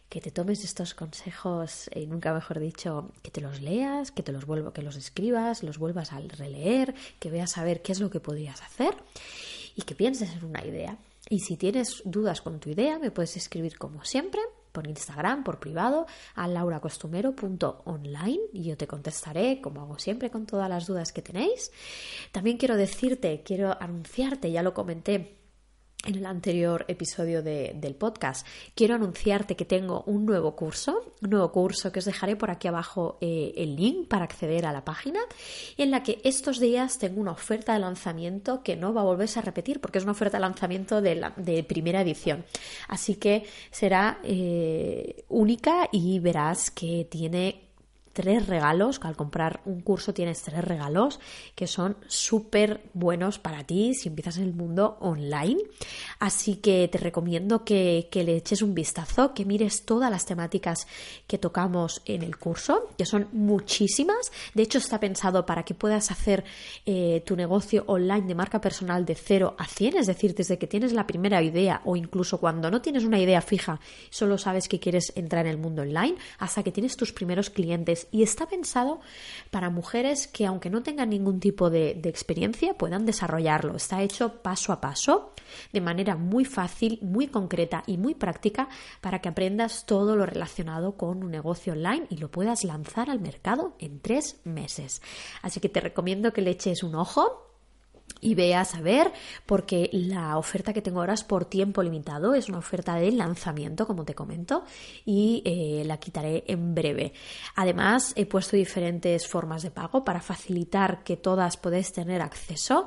que 0.10 0.22
te 0.22 0.32
tomes 0.32 0.64
estos 0.64 0.96
consejos, 0.96 1.88
eh, 1.92 2.08
nunca 2.08 2.34
mejor 2.34 2.60
dicho, 2.60 3.12
que 3.22 3.30
te 3.30 3.42
los 3.42 3.62
leas, 3.62 4.12
que 4.12 4.24
te 4.24 4.32
los 4.32 4.46
vuelvo, 4.46 4.74
que 4.74 4.82
los 4.82 4.96
escribas, 4.96 5.62
los 5.64 5.78
vuelvas 5.78 6.12
a 6.12 6.20
releer, 6.20 6.96
que 7.20 7.30
veas 7.30 7.58
a 7.58 7.64
ver 7.64 7.82
qué 7.84 7.92
es 7.92 8.00
lo 8.00 8.10
que 8.10 8.20
podrías 8.20 8.62
hacer 8.62 8.96
y 9.76 9.84
que 9.84 9.96
pienses 9.96 10.32
en 10.32 10.46
una 10.46 10.66
idea. 10.66 10.98
Y 11.30 11.42
si 11.42 11.58
tienes 11.58 12.02
dudas 12.06 12.42
con 12.42 12.60
tu 12.60 12.72
idea, 12.72 12.98
me 12.98 13.12
puedes 13.12 13.38
escribir 13.38 13.78
como 13.78 14.04
siempre 14.04 14.42
por 14.72 14.88
Instagram, 14.88 15.44
por 15.44 15.60
privado, 15.60 16.08
a 16.36 16.48
lauracostumero.online 16.48 18.40
y 18.54 18.64
yo 18.64 18.78
te 18.78 18.88
contestaré, 18.88 19.62
como 19.62 19.82
hago 19.82 20.00
siempre, 20.00 20.32
con 20.32 20.46
todas 20.46 20.70
las 20.70 20.88
dudas 20.88 21.12
que 21.12 21.22
tenéis. 21.22 21.72
También 22.32 22.58
quiero 22.58 22.78
decirte, 22.78 23.44
quiero 23.44 23.76
anunciarte, 23.80 24.52
ya 24.52 24.64
lo 24.64 24.74
comenté 24.74 25.39
en 26.06 26.16
el 26.16 26.26
anterior 26.26 26.86
episodio 26.88 27.44
del 27.44 27.96
podcast, 27.96 28.48
quiero 28.74 28.96
anunciarte 28.96 29.56
que 29.56 29.66
tengo 29.66 30.04
un 30.08 30.26
nuevo 30.26 30.56
curso, 30.56 31.14
un 31.22 31.30
nuevo 31.30 31.52
curso 31.52 31.92
que 31.92 32.00
os 32.00 32.06
dejaré 32.06 32.36
por 32.36 32.52
aquí 32.52 32.68
abajo 32.68 33.18
eh, 33.20 33.54
el 33.58 33.76
link 33.76 34.08
para 34.08 34.24
acceder 34.24 34.66
a 34.66 34.72
la 34.72 34.86
página, 34.86 35.20
en 35.78 35.92
la 35.92 36.02
que 36.02 36.22
estos 36.24 36.60
días 36.60 37.00
tengo 37.00 37.20
una 37.20 37.32
oferta 37.32 37.74
de 37.74 37.80
lanzamiento 37.80 38.64
que 38.64 38.78
no 38.78 38.94
va 38.94 39.02
a 39.02 39.06
volverse 39.06 39.40
a 39.40 39.42
repetir 39.42 39.82
porque 39.82 39.98
es 39.98 40.04
una 40.06 40.14
oferta 40.14 40.38
de 40.38 40.42
lanzamiento 40.42 41.02
de, 41.02 41.16
la, 41.16 41.34
de 41.36 41.64
primera 41.64 42.02
edición. 42.02 42.46
Así 42.88 43.16
que 43.16 43.46
será 43.70 44.20
eh, 44.24 45.26
única 45.28 45.90
y 45.92 46.20
verás 46.20 46.72
que 46.72 47.08
tiene 47.10 47.69
tres 48.20 48.48
regalos, 48.48 49.00
al 49.02 49.16
comprar 49.16 49.62
un 49.64 49.80
curso 49.80 50.14
tienes 50.14 50.42
tres 50.42 50.62
regalos 50.62 51.22
que 51.56 51.68
son 51.68 51.96
súper 52.08 52.82
buenos 52.94 53.40
para 53.40 53.64
ti 53.64 53.94
si 53.94 54.10
empiezas 54.10 54.40
en 54.40 54.44
el 54.44 54.54
mundo 54.54 54.98
online. 55.00 55.62
Así 56.20 56.58
que 56.58 56.90
te 56.90 56.98
recomiendo 56.98 57.64
que, 57.64 58.10
le 58.14 58.36
eches 58.36 58.62
un 58.62 58.74
vistazo, 58.74 59.34
que 59.34 59.46
mires 59.46 59.86
todas 59.86 60.12
las 60.12 60.26
temáticas 60.26 60.86
que 61.28 61.38
tocamos 61.38 62.02
en 62.04 62.22
el 62.22 62.36
curso, 62.36 62.90
que 62.98 63.06
son 63.06 63.30
muchísimas. 63.32 64.34
De 64.54 64.64
hecho, 64.64 64.80
está 64.80 65.00
pensado 65.00 65.46
para 65.46 65.64
que 65.64 65.74
puedas 65.74 66.12
hacer 66.12 66.44
eh, 66.86 67.24
tu 67.26 67.38
negocio 67.38 67.86
online 67.88 68.28
de 68.28 68.36
marca 68.36 68.60
personal 68.60 69.06
de 69.06 69.16
0 69.16 69.56
a 69.58 69.66
100, 69.66 69.96
es 69.96 70.08
decir, 70.08 70.36
desde 70.36 70.58
que 70.58 70.68
tienes 70.68 70.92
la 70.92 71.08
primera 71.08 71.42
idea 71.42 71.82
o 71.86 71.96
incluso 71.96 72.38
cuando 72.38 72.70
no 72.70 72.82
tienes 72.82 73.06
una 73.06 73.18
idea 73.18 73.40
fija, 73.40 73.80
solo 74.10 74.38
sabes 74.38 74.68
que 74.68 74.82
quieres 74.82 75.14
entrar 75.16 75.46
en 75.46 75.52
el 75.52 75.58
mundo 75.58 75.84
online, 75.84 76.18
hasta 76.38 76.64
que 76.64 76.74
tienes 76.74 76.98
tus 76.98 77.14
primeros 77.14 77.50
clientes 77.50 78.09
y 78.12 78.24
está 78.24 78.48
pensado 78.48 79.00
para 79.52 79.70
mujeres 79.70 80.28
que 80.28 80.46
aunque 80.46 80.70
no 80.70 80.84
tengan 80.84 81.10
ningún 81.10 81.40
tipo 81.40 81.70
de, 81.70 81.92
experiencia 82.06 82.74
puedan 82.74 83.06
desarrollarlo. 83.06 83.76
Está 83.76 84.02
hecho 84.02 84.42
paso 84.42 84.74
a 84.74 84.82
paso, 84.82 85.34
de 85.74 85.82
manera 85.82 86.16
muy 86.16 86.46
fácil, 86.46 87.00
muy 87.02 87.28
concreta 87.28 87.84
y 87.86 87.98
muy 87.98 88.16
práctica 88.16 88.70
para 89.02 89.20
que 89.20 89.30
aprendas 89.30 89.86
todo 89.86 90.16
lo 90.16 90.26
relacionado 90.26 90.98
con 90.98 91.24
un 91.24 91.32
negocio 91.32 91.74
online 91.74 92.08
y 92.10 92.18
lo 92.18 92.30
puedas 92.30 92.64
lanzar 92.64 93.10
al 93.10 93.20
mercado 93.20 93.76
en 93.80 94.00
tres 94.00 94.40
meses. 94.44 95.02
Así 95.42 95.60
que 95.60 95.70
te 95.70 95.82
recomiendo 95.82 96.34
que 96.34 96.42
le 96.42 96.52
eches 96.52 96.84
un 96.84 96.96
ojo 96.96 97.49
y 98.22 98.36
veas 98.36 98.76
a 98.76 98.82
ver, 98.82 99.12
porque 99.46 99.90
la 99.94 100.38
oferta 100.38 100.74
que 100.74 100.82
tengo 100.82 101.00
ahora 101.00 101.14
es 101.14 101.24
por 101.24 101.46
tiempo 101.46 101.84
limitado, 101.84 102.34
es 102.36 102.50
una 102.50 102.60
oferta 102.60 102.96
de 102.96 103.12
lanzamiento, 103.12 103.88
como 103.88 104.06
te 104.06 104.16
comento, 104.16 104.64
y 105.06 105.42
eh, 105.46 105.84
la 105.86 105.98
quitaré 105.98 106.44
en 106.48 106.76
breve. 106.76 107.14
Además, 107.56 108.14
he 108.16 108.26
puesto 108.26 108.56
diferentes 108.56 109.28
formas 109.28 109.64
de 109.64 109.72
pago 109.72 110.04
para 110.04 110.22
facilitar 110.22 111.04
que 111.04 111.18
todas 111.18 111.58
podés 111.58 111.92
tener 111.94 112.22
acceso 112.22 112.86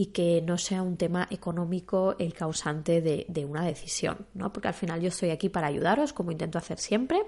y 0.00 0.06
que 0.06 0.40
no 0.40 0.56
sea 0.56 0.82
un 0.82 0.96
tema 0.96 1.28
económico 1.30 2.16
el 2.18 2.32
causante 2.32 3.02
de, 3.02 3.44
una 3.44 3.66
decisión, 3.66 4.26
¿no? 4.32 4.50
Porque 4.50 4.68
al 4.68 4.74
final 4.74 4.98
yo 5.02 5.08
estoy 5.08 5.28
aquí 5.28 5.50
para 5.50 5.66
ayudaros, 5.66 6.14
como 6.14 6.32
intento 6.32 6.56
hacer 6.56 6.78
siempre, 6.78 7.20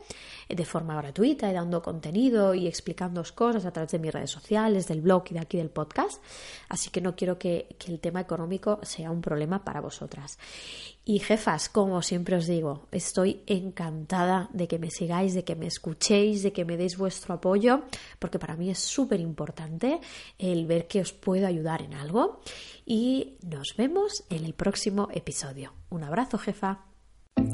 eh, 0.48 0.54
de 0.54 0.64
forma 0.64 0.96
gratuita 0.96 1.50
y 1.50 1.52
dando 1.52 1.82
contenido 1.82 2.54
y 2.54 2.66
explicando 2.66 3.22
cosas 3.34 3.66
a 3.66 3.72
través 3.72 3.92
de 3.92 3.98
mis 3.98 4.10
redes 4.10 4.30
sociales, 4.30 4.88
del 4.88 5.02
blog 5.02 5.24
y 5.28 5.34
de 5.34 5.40
aquí 5.40 5.58
del 5.58 5.68
podcast. 5.68 6.22
Así 6.70 6.88
que 6.88 7.02
no 7.02 7.14
quiero 7.14 7.38
que 7.38 7.76
el 7.86 8.00
tema 8.00 8.22
económico 8.22 8.80
sea 8.84 9.10
un 9.10 9.20
problema 9.20 9.62
para 9.62 9.82
vosotras. 9.82 10.38
Y 11.04 11.18
jefas, 11.18 11.68
como 11.68 12.00
siempre 12.00 12.36
os 12.36 12.46
digo, 12.46 12.86
estoy 12.92 13.42
encantada 13.46 14.48
de 14.52 14.68
que 14.68 14.78
me 14.78 14.88
sigáis, 14.90 15.34
de 15.34 15.42
que 15.42 15.56
me 15.56 15.66
escuchéis, 15.66 16.44
de 16.44 16.52
que 16.52 16.64
me 16.64 16.76
deis 16.76 16.96
vuestro 16.96 17.34
apoyo, 17.34 17.82
porque 18.20 18.38
para 18.38 18.56
mí 18.56 18.70
es 18.70 18.78
súper 18.78 19.18
importante 19.18 20.00
el 20.38 20.64
ver 20.66 20.86
que 20.86 21.00
os 21.00 21.12
puedo 21.12 21.46
ayudar 21.48 21.82
en 21.82 21.94
algo. 21.94 22.40
Y 22.86 23.36
nos 23.42 23.74
vemos 23.76 24.24
en 24.30 24.44
el 24.44 24.54
próximo 24.54 25.08
episodio. 25.12 25.72
Un 25.90 26.04
abrazo, 26.04 26.38
jefa. 26.38 26.91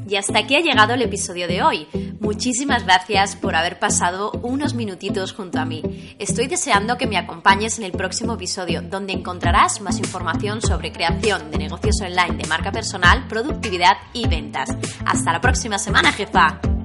Y 0.07 0.15
hasta 0.15 0.39
aquí 0.39 0.55
ha 0.55 0.61
llegado 0.61 0.93
el 0.93 1.01
episodio 1.01 1.47
de 1.47 1.61
hoy. 1.61 1.87
Muchísimas 2.19 2.83
gracias 2.83 3.35
por 3.35 3.55
haber 3.55 3.79
pasado 3.79 4.31
unos 4.43 4.73
minutitos 4.73 5.33
junto 5.33 5.59
a 5.59 5.65
mí. 5.65 6.15
Estoy 6.19 6.47
deseando 6.47 6.97
que 6.97 7.07
me 7.07 7.17
acompañes 7.17 7.77
en 7.77 7.85
el 7.85 7.91
próximo 7.91 8.33
episodio, 8.33 8.81
donde 8.81 9.13
encontrarás 9.13 9.81
más 9.81 9.99
información 9.99 10.61
sobre 10.61 10.91
creación 10.91 11.49
de 11.51 11.57
negocios 11.57 12.01
online 12.01 12.37
de 12.37 12.47
marca 12.47 12.71
personal, 12.71 13.27
productividad 13.27 13.97
y 14.13 14.27
ventas. 14.27 14.69
Hasta 15.05 15.31
la 15.31 15.41
próxima 15.41 15.79
semana, 15.79 16.11
jefa. 16.11 16.78